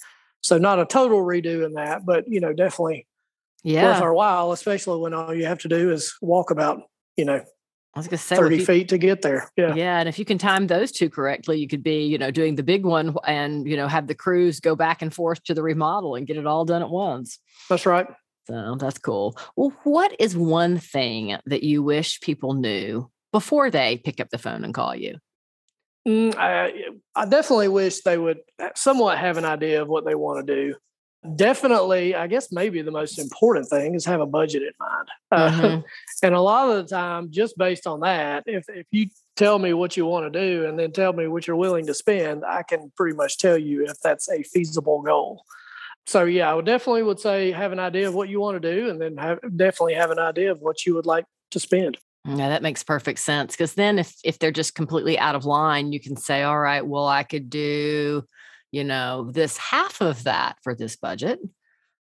So 0.45 0.59
not 0.59 0.79
a 0.79 0.85
total 0.85 1.21
redo 1.23 1.65
in 1.65 1.73
that, 1.73 2.05
but 2.05 2.29
you 2.29 2.39
know, 2.39 2.53
definitely 2.53 3.07
yeah 3.63 3.85
worth 3.95 4.03
our 4.03 4.13
while, 4.13 4.53
especially 4.53 5.01
when 5.01 5.15
all 5.15 5.35
you 5.35 5.47
have 5.47 5.59
to 5.61 5.69
do 5.69 5.91
is 5.91 6.15
walk 6.21 6.51
about, 6.51 6.83
you 7.17 7.25
know, 7.25 7.43
i 7.95 7.99
was 7.99 8.07
gonna 8.09 8.19
say 8.19 8.37
thirty 8.37 8.59
you- 8.59 8.67
feet 8.67 8.91
to 8.91 8.99
get 8.99 9.23
there. 9.23 9.49
Yeah. 9.57 9.75
Yeah, 9.75 10.01
and 10.01 10.09
if 10.09 10.19
you 10.19 10.27
can 10.27 10.37
time 10.37 10.67
those 10.67 10.93
two 10.93 11.09
correctly, 11.09 11.59
you 11.59 11.67
could 11.67 11.83
be, 11.83 12.05
you 12.05 12.19
know, 12.19 12.31
doing 12.31 12.57
the 12.57 12.63
big 12.63 12.85
one 12.85 13.17
and 13.27 13.67
you 13.67 13.75
know 13.77 13.89
have 13.89 14.07
the 14.07 14.15
crews 14.15 14.61
go 14.61 14.77
back 14.77 15.01
and 15.01 15.15
forth 15.15 15.43
to 15.45 15.55
the 15.55 15.63
remodel 15.63 16.15
and 16.15 16.27
get 16.27 16.37
it 16.37 16.47
all 16.47 16.67
done 16.67 16.83
at 16.83 16.91
once. 16.91 17.39
that's 17.71 17.87
right. 17.87 18.07
So 18.47 18.77
that's 18.79 18.99
cool. 18.99 19.39
Well, 19.57 19.73
what 19.85 20.15
is 20.21 20.37
one 20.37 20.77
thing 20.77 21.39
that 21.47 21.63
you 21.63 21.83
wish 21.83 22.21
people 22.21 22.53
knew 22.53 23.11
before 23.33 23.71
they 23.71 23.97
pick 24.05 24.21
up 24.21 24.29
the 24.29 24.37
phone 24.37 24.63
and 24.63 24.75
call 24.75 24.95
you? 24.95 25.17
Mm, 26.07 26.37
I, 26.37 26.73
I 27.15 27.25
definitely 27.27 27.69
wish 27.69 28.01
they 28.03 28.19
would 28.19 28.39
somewhat 28.75 29.19
have 29.19 29.39
an 29.39 29.45
idea 29.45 29.81
of 29.81 29.89
what 29.89 30.05
they 30.05 30.15
want 30.15 30.47
to 30.47 30.55
do. 30.55 30.75
Definitely, 31.37 32.15
I 32.15 32.27
guess 32.27 32.53
maybe 32.53 32.83
the 32.83 32.91
most 32.91 33.19
important 33.19 33.69
thing 33.69 33.95
is 33.95 34.05
have 34.05 34.21
a 34.21 34.27
budget 34.27 34.63
in 34.63 34.73
mind. 34.79 35.09
Uh, 35.33 35.51
Mhm. 35.51 35.85
And 36.23 36.35
a 36.35 36.41
lot 36.41 36.71
of 36.71 36.77
the 36.87 36.95
time, 36.95 37.31
just 37.31 37.57
based 37.59 37.87
on 37.87 38.01
that, 38.01 38.45
if 38.47 38.65
if 38.69 38.87
you 38.91 39.07
tell 39.37 39.59
me 39.59 39.73
what 39.73 39.97
you 39.97 40.05
want 40.07 40.31
to 40.31 40.41
do 40.41 40.67
and 40.67 40.79
then 40.79 40.93
tell 40.93 41.13
me 41.13 41.27
what 41.27 41.47
you're 41.47 41.57
willing 41.57 41.87
to 41.87 41.95
spend, 41.95 42.45
I 42.47 42.63
can 42.63 42.93
pretty 42.97 43.17
much 43.17 43.39
tell 43.39 43.57
you 43.59 43.85
if 43.87 43.99
that's 44.01 44.29
a 44.29 44.43
feasible 44.43 45.01
goal. 45.03 45.45
So 46.07 46.25
yeah, 46.25 46.51
I 46.51 46.55
would 46.55 46.67
definitely 46.67 47.03
would 47.03 47.21
say 47.21 47.51
have 47.53 47.73
an 47.73 47.79
idea 47.79 48.07
of 48.09 48.15
what 48.15 48.29
you 48.29 48.41
want 48.41 48.61
to 48.61 48.75
do, 48.75 48.91
and 48.91 49.01
then 49.01 49.17
have, 49.17 49.39
definitely 49.57 49.95
have 49.95 50.11
an 50.11 50.19
idea 50.19 50.51
of 50.53 50.61
what 50.61 50.85
you 50.85 50.95
would 50.95 51.07
like 51.07 51.25
to 51.53 51.59
spend. 51.61 51.97
Yeah, 52.27 52.49
that 52.49 52.63
makes 52.63 52.83
perfect 52.83 53.19
sense. 53.19 53.53
Because 53.53 53.75
then, 53.75 53.99
if 53.99 54.15
if 54.25 54.39
they're 54.39 54.51
just 54.51 54.75
completely 54.75 55.19
out 55.19 55.35
of 55.35 55.45
line, 55.45 55.93
you 55.93 56.01
can 56.01 56.17
say, 56.17 56.43
"All 56.43 56.59
right, 56.59 56.87
well, 56.87 57.07
I 57.07 57.23
could 57.23 57.51
do, 57.51 58.25
you 58.71 58.85
know, 58.85 59.31
this 59.31 59.57
half 59.59 60.01
of 60.01 60.25
that 60.25 60.57
for 60.63 60.75
this 60.75 60.97
budget." 60.97 61.41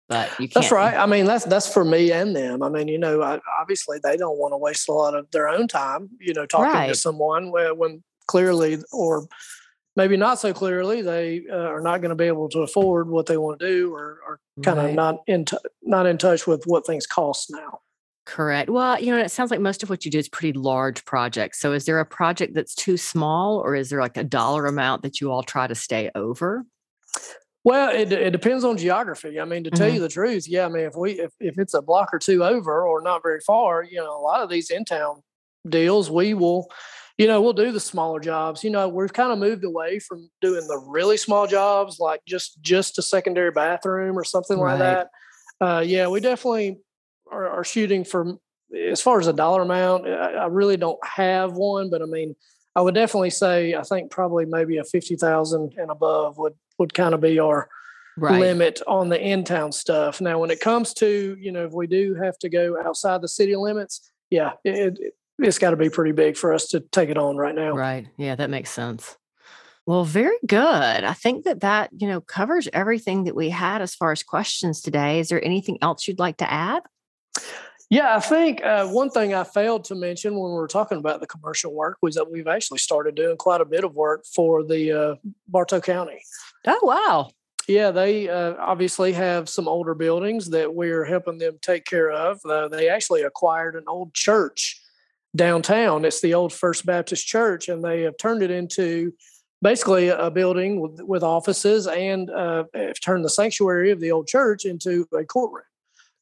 But 0.09 0.29
you 0.39 0.47
can't. 0.47 0.63
That's 0.63 0.71
right. 0.71 0.95
I 0.95 1.05
mean, 1.05 1.25
that's 1.25 1.45
that's 1.45 1.71
for 1.71 1.83
me 1.83 2.12
and 2.12 2.36
them. 2.36 2.63
I 2.63 2.69
mean, 2.69 2.88
you 2.88 2.97
know, 2.97 3.21
I, 3.21 3.39
obviously 3.59 3.99
they 4.03 4.15
don't 4.15 4.38
want 4.38 4.53
to 4.53 4.57
waste 4.57 4.88
a 4.89 4.93
lot 4.93 5.15
of 5.15 5.29
their 5.31 5.47
own 5.49 5.67
time, 5.67 6.09
you 6.19 6.33
know, 6.33 6.45
talking 6.45 6.88
to 6.89 6.95
someone 6.95 7.51
where, 7.51 7.73
when 7.73 8.03
clearly 8.27 8.77
or 8.91 9.27
maybe 9.95 10.17
not 10.17 10.39
so 10.39 10.53
clearly 10.53 11.01
they 11.01 11.43
uh, 11.51 11.55
are 11.55 11.81
not 11.81 12.01
going 12.01 12.09
to 12.09 12.15
be 12.15 12.25
able 12.25 12.49
to 12.49 12.59
afford 12.59 13.09
what 13.09 13.25
they 13.25 13.38
want 13.38 13.59
to 13.59 13.67
do 13.67 13.93
or, 13.93 14.19
are 14.27 14.39
kind 14.62 14.79
of 14.79 14.86
Right. 14.86 14.95
not 14.95 15.21
in 15.27 15.45
t- 15.45 15.57
not 15.81 16.05
in 16.05 16.17
touch 16.17 16.47
with 16.47 16.63
what 16.65 16.86
things 16.86 17.05
cost 17.07 17.49
now. 17.51 17.79
Correct. 18.25 18.69
Well, 18.69 19.01
you 19.01 19.12
know, 19.12 19.17
it 19.17 19.31
sounds 19.31 19.51
like 19.51 19.59
most 19.59 19.83
of 19.83 19.89
what 19.89 20.05
you 20.05 20.12
do 20.12 20.17
is 20.17 20.29
pretty 20.29 20.57
large 20.57 21.03
projects. 21.03 21.59
So, 21.59 21.73
is 21.73 21.86
there 21.86 21.99
a 21.99 22.05
project 22.05 22.53
that's 22.53 22.73
too 22.73 22.95
small, 22.95 23.57
or 23.57 23.75
is 23.75 23.89
there 23.89 23.99
like 23.99 24.15
a 24.15 24.23
dollar 24.23 24.65
amount 24.65 25.01
that 25.03 25.19
you 25.19 25.29
all 25.29 25.43
try 25.43 25.67
to 25.67 25.75
stay 25.75 26.09
over? 26.15 26.65
Well, 27.65 27.95
it, 27.95 28.12
it 28.12 28.31
depends 28.31 28.63
on 28.63 28.77
geography. 28.77 29.39
I 29.39 29.45
mean, 29.45 29.63
to 29.65 29.71
tell 29.71 29.88
you 29.88 29.99
the 29.99 30.09
truth, 30.09 30.47
yeah. 30.47 30.65
I 30.65 30.69
mean, 30.69 30.86
if 30.86 30.95
we 30.95 31.19
if, 31.19 31.31
if 31.39 31.57
it's 31.57 31.73
a 31.73 31.81
block 31.81 32.13
or 32.13 32.19
two 32.19 32.43
over 32.43 32.86
or 32.86 33.01
not 33.01 33.23
very 33.23 33.39
far, 33.39 33.83
you 33.83 33.97
know, 33.97 34.17
a 34.17 34.19
lot 34.19 34.41
of 34.41 34.49
these 34.49 34.69
in 34.69 34.86
town 34.86 35.21
deals, 35.67 36.09
we 36.09 36.33
will, 36.33 36.69
you 37.17 37.27
know, 37.27 37.41
we'll 37.41 37.53
do 37.53 37.71
the 37.71 37.79
smaller 37.79 38.19
jobs. 38.19 38.63
You 38.63 38.69
know, 38.69 38.88
we've 38.89 39.13
kind 39.13 39.31
of 39.31 39.38
moved 39.39 39.63
away 39.63 39.99
from 39.99 40.29
doing 40.41 40.67
the 40.67 40.77
really 40.77 41.17
small 41.17 41.47
jobs, 41.47 41.99
like 41.99 42.21
just 42.25 42.62
just 42.62 42.99
a 42.99 43.01
secondary 43.01 43.51
bathroom 43.51 44.17
or 44.17 44.23
something 44.23 44.57
like 44.57 44.79
that. 44.79 45.09
Uh, 45.62 45.83
yeah, 45.86 46.07
we 46.07 46.19
definitely 46.19 46.79
are, 47.34 47.50
are 47.50 47.63
shooting 47.63 48.04
for 48.04 48.38
as 48.89 49.02
far 49.02 49.19
as 49.19 49.28
a 49.28 49.34
dollar 49.34 49.62
amount. 49.62 50.08
I, 50.08 50.34
I 50.34 50.46
really 50.48 50.78
don't 50.78 51.00
have 51.06 51.54
one, 51.54 51.89
but 51.89 52.02
I 52.02 52.06
mean, 52.06 52.36
I 52.76 52.82
would 52.82 52.96
definitely 52.96 53.30
say 53.30 53.76
I 53.76 53.84
think 53.84 54.12
probably 54.12 54.46
maybe 54.46 54.78
a 54.78 54.84
fifty 54.84 55.15
thousand 55.15 55.76
and 55.78 55.91
above 55.91 56.38
would 56.38 56.54
would 56.80 56.93
kind 56.93 57.13
of 57.13 57.22
be 57.22 57.39
our 57.39 57.69
Right. 58.15 58.39
limit 58.39 58.80
on 58.86 59.10
the 59.10 59.19
in 59.19 59.43
town 59.43 59.72
stuff. 59.72 60.22
Now, 60.22 60.38
when 60.38 60.52
it 60.52 60.60
comes 60.60 60.93
to 60.96 61.36
you 61.39 61.52
know 61.52 61.65
if 61.65 61.74
we 61.74 61.88
do 61.88 62.13
have 62.13 62.38
to 62.39 62.50
go 62.50 62.80
outside 62.80 63.22
the 63.22 63.28
city 63.28 63.56
limits, 63.56 64.12
yeah, 64.30 64.52
it, 64.63 65.00
it 65.00 65.13
it's 65.39 65.58
got 65.58 65.72
to 65.72 65.78
be 65.78 65.89
pretty 65.89 66.12
big 66.12 66.38
for 66.38 66.54
us 66.54 66.67
to 66.67 66.80
take 66.80 67.10
it 67.10 67.17
on 67.17 67.38
right 67.38 67.56
now. 67.56 67.72
Right. 67.72 68.08
Yeah, 68.17 68.36
that 68.36 68.52
makes 68.52 68.69
sense. 68.69 69.17
Well, 69.86 70.06
very 70.06 70.38
good. 70.48 70.62
I 70.62 71.13
think 71.13 71.43
that 71.43 71.62
that, 71.62 71.89
you 71.91 72.08
know, 72.08 72.22
covers 72.22 72.69
everything 72.72 73.26
that 73.26 73.36
we 73.36 73.50
had 73.50 73.82
as 73.82 73.96
far 73.96 74.12
as 74.12 74.24
questions 74.24 74.82
today. 74.82 75.19
Is 75.19 75.30
there 75.30 75.43
anything 75.43 75.78
else 75.82 76.08
you'd 76.08 76.19
like 76.19 76.38
to 76.38 76.52
add? 76.52 76.84
Yeah, 77.89 78.15
I 78.15 78.19
think 78.22 78.63
uh, 78.63 78.88
one 78.88 79.12
thing 79.12 79.36
I 79.36 79.43
failed 79.43 79.84
to 79.86 79.96
mention 79.96 80.34
when 80.34 80.52
we 80.52 80.58
were 80.58 80.67
talking 80.67 80.98
about 80.98 81.19
the 81.19 81.28
commercial 81.28 81.74
work 81.74 81.98
was 82.02 82.15
that 82.15 82.32
we've 82.32 82.48
actually 82.48 82.80
started 82.80 83.13
doing 83.13 83.38
quite 83.38 83.62
a 83.62 83.65
bit 83.65 83.84
of 83.84 83.93
work 83.93 84.26
for 84.26 84.63
the 84.63 84.91
uh, 84.91 85.15
Bartow 85.48 85.80
County. 85.80 86.19
Oh, 86.65 86.80
wow. 86.82 87.30
Yeah, 87.67 87.91
they 87.91 88.30
uh, 88.30 88.56
obviously 88.58 89.13
have 89.13 89.48
some 89.48 89.67
older 89.67 89.93
buildings 89.93 90.50
that 90.50 90.74
we're 90.74 91.06
helping 91.06 91.38
them 91.38 91.60
take 91.62 91.86
care 91.86 92.12
of. 92.12 92.43
Uh, 92.46 92.67
they 92.67 92.89
actually 92.89 93.22
acquired 93.22 93.76
an 93.76 93.84
old 93.88 94.13
church 94.13 94.82
downtown. 95.36 96.04
It's 96.04 96.22
the 96.22 96.34
old 96.34 96.52
First 96.52 96.86
Baptist 96.86 97.28
Church, 97.28 97.69
and 97.69 97.84
they 97.84 98.02
have 98.02 98.17
turned 98.17 98.43
it 98.43 98.52
into 98.52 99.13
basically 99.62 100.10
a 100.10 100.30
building 100.30 100.82
with, 100.82 101.00
with 101.02 101.24
offices 101.24 101.88
and 101.88 102.30
uh, 102.30 102.65
have 102.74 103.00
turned 103.00 103.24
the 103.24 103.30
sanctuary 103.30 103.91
of 103.91 104.00
the 104.00 104.12
old 104.12 104.28
church 104.28 104.65
into 104.65 105.08
a 105.13 105.24
courtroom. 105.24 105.63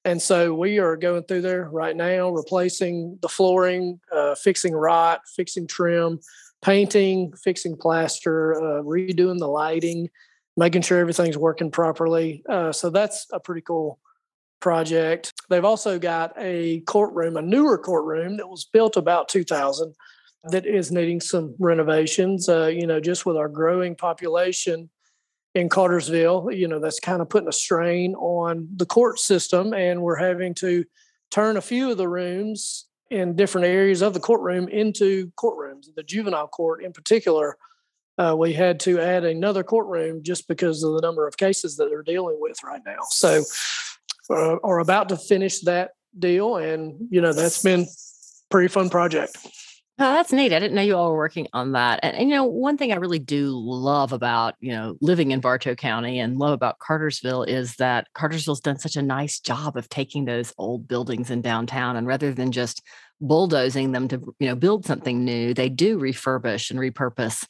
And 0.03 0.21
so 0.21 0.53
we 0.53 0.79
are 0.79 0.95
going 0.97 1.23
through 1.23 1.41
there 1.41 1.69
right 1.71 1.95
now, 1.95 2.29
replacing 2.29 3.19
the 3.21 3.29
flooring, 3.29 3.99
uh, 4.11 4.35
fixing 4.35 4.73
rot, 4.73 5.21
fixing 5.35 5.67
trim, 5.67 6.19
painting, 6.61 7.33
fixing 7.43 7.77
plaster, 7.77 8.55
uh, 8.55 8.83
redoing 8.83 9.37
the 9.37 9.47
lighting, 9.47 10.09
making 10.57 10.81
sure 10.81 10.99
everything's 10.99 11.37
working 11.37 11.69
properly. 11.69 12.43
Uh, 12.49 12.71
so 12.71 12.89
that's 12.89 13.27
a 13.31 13.39
pretty 13.39 13.61
cool 13.61 13.99
project. 14.59 15.33
They've 15.49 15.65
also 15.65 15.99
got 15.99 16.33
a 16.37 16.81
courtroom, 16.81 17.37
a 17.37 17.41
newer 17.41 17.77
courtroom 17.77 18.37
that 18.37 18.49
was 18.49 18.65
built 18.65 18.97
about 18.97 19.29
2000 19.29 19.93
that 20.45 20.65
is 20.65 20.91
needing 20.91 21.21
some 21.21 21.55
renovations. 21.59 22.49
Uh, 22.49 22.67
you 22.67 22.87
know, 22.87 22.99
just 22.99 23.25
with 23.25 23.37
our 23.37 23.49
growing 23.49 23.95
population 23.95 24.89
in 25.53 25.69
Cartersville, 25.69 26.49
you 26.51 26.67
know, 26.67 26.79
that's 26.79 26.99
kind 26.99 27.21
of 27.21 27.29
putting 27.29 27.49
a 27.49 27.53
strain 27.53 28.15
on 28.15 28.69
the 28.75 28.85
court 28.85 29.19
system, 29.19 29.73
and 29.73 30.01
we're 30.01 30.15
having 30.15 30.53
to 30.55 30.85
turn 31.29 31.57
a 31.57 31.61
few 31.61 31.91
of 31.91 31.97
the 31.97 32.07
rooms 32.07 32.87
in 33.09 33.35
different 33.35 33.67
areas 33.67 34.01
of 34.01 34.13
the 34.13 34.19
courtroom 34.19 34.69
into 34.69 35.31
courtrooms. 35.31 35.93
The 35.95 36.03
juvenile 36.03 36.47
court, 36.47 36.83
in 36.83 36.93
particular, 36.93 37.57
uh, 38.17 38.35
we 38.37 38.53
had 38.53 38.79
to 38.81 38.99
add 38.99 39.25
another 39.25 39.63
courtroom 39.63 40.23
just 40.23 40.47
because 40.47 40.83
of 40.83 40.93
the 40.93 41.01
number 41.01 41.27
of 41.27 41.35
cases 41.37 41.75
that 41.77 41.89
they're 41.89 42.03
dealing 42.03 42.37
with 42.39 42.63
right 42.63 42.81
now. 42.85 42.99
So, 43.09 43.43
uh, 44.29 44.57
are 44.63 44.79
about 44.79 45.09
to 45.09 45.17
finish 45.17 45.59
that 45.61 45.91
deal, 46.17 46.55
and 46.57 46.95
you 47.09 47.19
know 47.19 47.33
that's 47.33 47.61
been 47.61 47.87
pretty 48.49 48.69
fun 48.69 48.89
project. 48.89 49.37
Oh, 50.03 50.13
that's 50.13 50.33
neat. 50.33 50.51
I 50.51 50.57
didn't 50.57 50.73
know 50.73 50.81
you 50.81 50.97
all 50.97 51.11
were 51.11 51.17
working 51.17 51.47
on 51.53 51.73
that. 51.73 51.99
And, 52.01 52.17
and, 52.17 52.27
you 52.27 52.35
know, 52.35 52.43
one 52.43 52.75
thing 52.75 52.91
I 52.91 52.95
really 52.95 53.19
do 53.19 53.51
love 53.51 54.11
about, 54.11 54.55
you 54.59 54.71
know, 54.71 54.95
living 54.99 55.29
in 55.29 55.41
Bartow 55.41 55.75
County 55.75 56.17
and 56.17 56.39
love 56.39 56.53
about 56.53 56.79
Cartersville 56.79 57.43
is 57.43 57.75
that 57.75 58.07
Cartersville's 58.15 58.61
done 58.61 58.79
such 58.79 58.95
a 58.95 59.03
nice 59.03 59.39
job 59.39 59.77
of 59.77 59.89
taking 59.89 60.25
those 60.25 60.55
old 60.57 60.87
buildings 60.87 61.29
in 61.29 61.43
downtown 61.43 61.97
and 61.97 62.07
rather 62.07 62.33
than 62.33 62.51
just 62.51 62.81
bulldozing 63.19 63.91
them 63.91 64.07
to, 64.07 64.33
you 64.39 64.47
know, 64.47 64.55
build 64.55 64.87
something 64.87 65.23
new, 65.23 65.53
they 65.53 65.69
do 65.69 65.99
refurbish 65.99 66.71
and 66.71 66.79
repurpose 66.79 67.45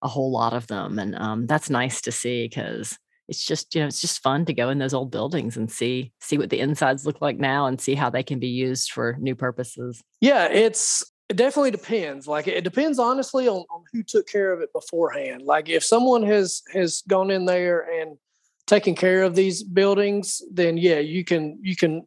a 0.00 0.08
whole 0.08 0.32
lot 0.32 0.54
of 0.54 0.68
them. 0.68 0.98
And 0.98 1.14
um, 1.16 1.46
that's 1.46 1.68
nice 1.68 2.00
to 2.00 2.12
see 2.12 2.48
because 2.48 2.96
it's 3.28 3.44
just, 3.44 3.74
you 3.74 3.82
know, 3.82 3.88
it's 3.88 4.00
just 4.00 4.22
fun 4.22 4.46
to 4.46 4.54
go 4.54 4.70
in 4.70 4.78
those 4.78 4.94
old 4.94 5.10
buildings 5.10 5.58
and 5.58 5.70
see 5.70 6.12
see 6.18 6.38
what 6.38 6.48
the 6.48 6.60
insides 6.60 7.04
look 7.04 7.20
like 7.20 7.36
now 7.36 7.66
and 7.66 7.78
see 7.78 7.94
how 7.94 8.08
they 8.08 8.22
can 8.22 8.38
be 8.38 8.48
used 8.48 8.90
for 8.90 9.18
new 9.20 9.34
purposes. 9.34 10.02
Yeah, 10.22 10.48
it's 10.50 11.04
it 11.30 11.36
definitely 11.36 11.70
depends. 11.70 12.26
Like 12.26 12.48
it 12.48 12.64
depends 12.64 12.98
honestly 12.98 13.46
on, 13.46 13.64
on 13.70 13.84
who 13.92 14.02
took 14.02 14.26
care 14.26 14.52
of 14.52 14.60
it 14.62 14.72
beforehand. 14.72 15.42
Like 15.42 15.68
if 15.68 15.84
someone 15.84 16.24
has 16.24 16.62
has 16.72 17.04
gone 17.06 17.30
in 17.30 17.44
there 17.44 17.88
and 18.00 18.18
taken 18.66 18.96
care 18.96 19.22
of 19.22 19.36
these 19.36 19.62
buildings, 19.62 20.42
then 20.52 20.76
yeah, 20.76 20.98
you 20.98 21.24
can 21.24 21.60
you 21.62 21.76
can 21.76 22.02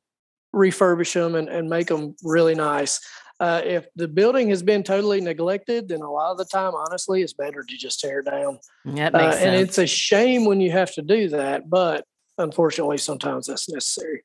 refurbish 0.53 1.13
them 1.13 1.36
and, 1.36 1.47
and 1.47 1.69
make 1.69 1.88
them 1.88 2.15
really 2.21 2.53
nice. 2.53 2.99
Uh, 3.39 3.62
if 3.63 3.88
the 3.95 4.09
building 4.09 4.49
has 4.49 4.62
been 4.62 4.83
totally 4.83 5.21
neglected, 5.21 5.88
then 5.88 6.01
a 6.01 6.12
lot 6.12 6.31
of 6.31 6.38
the 6.38 6.45
time, 6.45 6.73
honestly, 6.75 7.21
it's 7.21 7.33
better 7.33 7.63
to 7.63 7.77
just 7.77 8.01
tear 8.01 8.19
it 8.19 8.25
down. 8.25 8.59
That 8.86 9.13
makes 9.13 9.15
uh, 9.15 9.31
sense. 9.31 9.43
And 9.43 9.55
it's 9.55 9.77
a 9.77 9.88
shame 9.88 10.45
when 10.45 10.59
you 10.59 10.71
have 10.71 10.93
to 10.95 11.01
do 11.01 11.29
that, 11.29 11.69
but 11.69 12.05
unfortunately, 12.38 12.97
sometimes 12.97 13.47
that's 13.47 13.69
necessary. 13.69 14.23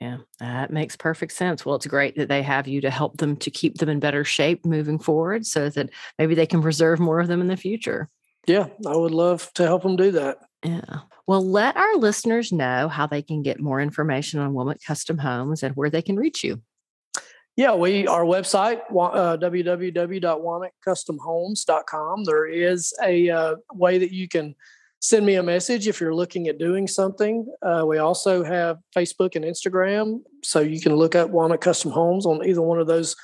Yeah, 0.00 0.18
that 0.40 0.70
makes 0.70 0.94
perfect 0.94 1.32
sense. 1.32 1.64
Well, 1.64 1.76
it's 1.76 1.86
great 1.86 2.16
that 2.16 2.28
they 2.28 2.42
have 2.42 2.68
you 2.68 2.82
to 2.82 2.90
help 2.90 3.16
them 3.16 3.36
to 3.36 3.50
keep 3.50 3.78
them 3.78 3.88
in 3.88 3.98
better 3.98 4.24
shape 4.24 4.66
moving 4.66 4.98
forward 4.98 5.46
so 5.46 5.70
that 5.70 5.88
maybe 6.18 6.34
they 6.34 6.46
can 6.46 6.60
preserve 6.60 7.00
more 7.00 7.20
of 7.20 7.28
them 7.28 7.40
in 7.40 7.46
the 7.46 7.56
future. 7.56 8.10
Yeah, 8.46 8.66
I 8.86 8.96
would 8.96 9.12
love 9.12 9.50
to 9.54 9.64
help 9.64 9.82
them 9.82 9.96
do 9.96 10.10
that. 10.12 10.38
Yeah. 10.62 11.00
Well, 11.26 11.44
let 11.44 11.76
our 11.76 11.96
listeners 11.96 12.52
know 12.52 12.88
how 12.88 13.06
they 13.06 13.22
can 13.22 13.42
get 13.42 13.58
more 13.58 13.80
information 13.80 14.38
on 14.40 14.52
Womack 14.52 14.82
Custom 14.84 15.16
Homes 15.18 15.62
and 15.62 15.74
where 15.76 15.90
they 15.90 16.02
can 16.02 16.16
reach 16.16 16.42
you. 16.44 16.60
Yeah, 17.56 17.74
we 17.74 18.06
our 18.06 18.24
website 18.24 18.80
uh, 18.90 19.38
www.womackcustomhomes.com. 19.38 22.24
There 22.24 22.46
is 22.46 22.94
a 23.02 23.30
uh, 23.30 23.56
way 23.72 23.98
that 23.98 24.12
you 24.12 24.28
can 24.28 24.54
send 25.06 25.24
me 25.24 25.36
a 25.36 25.42
message 25.42 25.86
if 25.86 26.00
you're 26.00 26.14
looking 26.14 26.48
at 26.48 26.58
doing 26.58 26.88
something. 26.88 27.46
Uh, 27.62 27.84
we 27.86 27.98
also 27.98 28.42
have 28.42 28.78
Facebook 28.94 29.36
and 29.36 29.44
Instagram, 29.44 30.20
so 30.42 30.58
you 30.60 30.80
can 30.80 30.96
look 30.96 31.14
up 31.14 31.30
Womack 31.30 31.60
Custom 31.60 31.92
Homes 31.92 32.26
on 32.26 32.44
either 32.44 32.60
one 32.60 32.80
of 32.80 32.88
those 32.88 33.14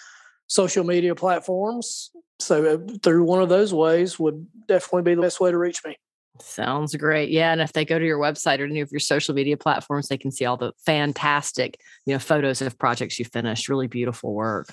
social 0.47 0.85
media 0.85 1.14
platforms. 1.14 2.11
So 2.38 2.75
uh, 2.75 2.92
through 3.03 3.25
one 3.25 3.42
of 3.42 3.49
those 3.49 3.75
ways 3.75 4.18
would 4.18 4.47
definitely 4.68 5.03
be 5.03 5.14
the 5.16 5.23
best 5.23 5.40
way 5.40 5.51
to 5.51 5.59
reach 5.59 5.85
me. 5.85 5.97
Sounds 6.40 6.95
great. 6.95 7.31
Yeah. 7.31 7.53
And 7.53 7.61
if 7.61 7.73
they 7.73 7.85
go 7.85 7.99
to 7.99 8.05
your 8.05 8.18
website 8.18 8.61
or 8.61 8.64
any 8.64 8.81
of 8.81 8.90
your 8.90 9.01
social 9.01 9.35
media 9.35 9.57
platforms, 9.57 10.09
they 10.09 10.18
can 10.18 10.31
see 10.31 10.45
all 10.45 10.57
the 10.57 10.73
fantastic, 10.87 11.79
you 12.07 12.14
know, 12.14 12.18
photos 12.18 12.62
of 12.62 12.79
projects 12.79 13.18
you 13.18 13.25
finished. 13.25 13.68
Really 13.68 13.87
beautiful 13.87 14.35
work. 14.35 14.68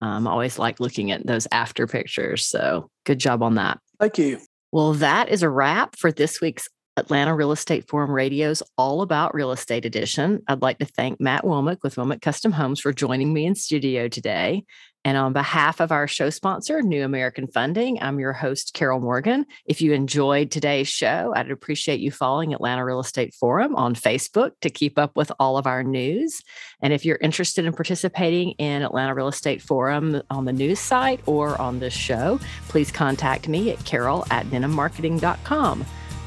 Um, 0.00 0.26
I 0.26 0.30
always 0.30 0.58
like 0.58 0.80
looking 0.80 1.12
at 1.12 1.26
those 1.26 1.46
after 1.52 1.86
pictures. 1.86 2.46
So 2.46 2.90
good 3.04 3.18
job 3.18 3.42
on 3.42 3.56
that. 3.56 3.78
Thank 4.00 4.18
you. 4.18 4.40
Well, 4.72 4.94
that 4.94 5.28
is 5.28 5.42
a 5.42 5.50
wrap 5.50 5.96
for 5.98 6.10
this 6.10 6.40
week's 6.40 6.66
Atlanta 6.96 7.34
Real 7.34 7.52
Estate 7.52 7.86
Forum 7.88 8.10
Radio's 8.10 8.62
All 8.78 9.02
About 9.02 9.34
Real 9.34 9.52
Estate 9.52 9.84
edition. 9.84 10.42
I'd 10.48 10.62
like 10.62 10.78
to 10.78 10.86
thank 10.86 11.20
Matt 11.20 11.44
Womack 11.44 11.78
with 11.82 11.96
Womack 11.96 12.22
Custom 12.22 12.52
Homes 12.52 12.80
for 12.80 12.90
joining 12.92 13.34
me 13.34 13.44
in 13.44 13.54
studio 13.54 14.08
today. 14.08 14.64
And 15.04 15.16
on 15.16 15.32
behalf 15.32 15.80
of 15.80 15.90
our 15.90 16.06
show 16.06 16.30
sponsor, 16.30 16.80
New 16.80 17.04
American 17.04 17.48
Funding, 17.48 18.00
I'm 18.00 18.20
your 18.20 18.32
host, 18.32 18.72
Carol 18.72 19.00
Morgan. 19.00 19.46
If 19.66 19.82
you 19.82 19.92
enjoyed 19.92 20.50
today's 20.50 20.88
show, 20.88 21.32
I'd 21.34 21.50
appreciate 21.50 21.98
you 21.98 22.12
following 22.12 22.54
Atlanta 22.54 22.84
Real 22.84 23.00
Estate 23.00 23.34
Forum 23.34 23.74
on 23.74 23.96
Facebook 23.96 24.52
to 24.60 24.70
keep 24.70 24.98
up 24.98 25.16
with 25.16 25.32
all 25.40 25.58
of 25.58 25.66
our 25.66 25.82
news. 25.82 26.42
And 26.82 26.92
if 26.92 27.04
you're 27.04 27.16
interested 27.16 27.64
in 27.64 27.72
participating 27.72 28.52
in 28.52 28.82
Atlanta 28.82 29.14
Real 29.14 29.28
Estate 29.28 29.60
Forum 29.60 30.22
on 30.30 30.44
the 30.44 30.52
news 30.52 30.78
site 30.78 31.20
or 31.26 31.60
on 31.60 31.80
this 31.80 31.94
show, 31.94 32.38
please 32.68 32.92
contact 32.92 33.48
me 33.48 33.70
at 33.70 33.84
carol 33.84 34.24
at 34.30 34.46
denimmarketing.com. 34.46 35.84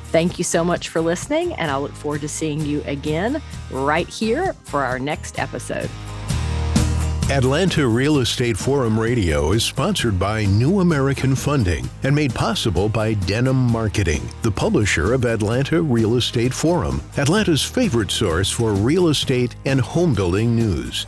Thank 0.08 0.38
you 0.38 0.44
so 0.44 0.64
much 0.64 0.90
for 0.90 1.02
listening, 1.02 1.54
and 1.54 1.72
I 1.72 1.78
look 1.78 1.92
forward 1.92 2.22
to 2.22 2.30
seeing 2.30 2.62
you 2.62 2.82
again 2.86 3.42
right 3.72 4.08
here 4.08 4.54
for 4.64 4.84
our 4.84 5.00
next 5.00 5.40
episode. 5.40 5.90
Atlanta 7.32 7.88
Real 7.88 8.20
Estate 8.20 8.56
Forum 8.56 9.00
Radio 9.00 9.52
is 9.52 9.64
sponsored 9.64 10.20
by 10.20 10.46
New 10.46 10.82
American 10.82 11.34
Funding 11.34 11.90
and 12.04 12.16
made 12.16 12.36
possible 12.36 12.88
by 12.88 13.16
Denim 13.16 13.56
Marketing, 13.56 14.22
the 14.44 14.52
publisher 14.52 15.12
of 15.12 15.26
Atlanta 15.26 15.82
Real 15.82 16.18
Estate 16.18 16.54
Forum, 16.54 17.02
Atlanta's 17.18 17.64
favorite 17.64 18.12
source 18.12 18.52
for 18.52 18.74
real 18.74 19.08
estate 19.08 19.56
and 19.66 19.82
home 19.82 20.14
building 20.14 20.56
news. 20.56 21.08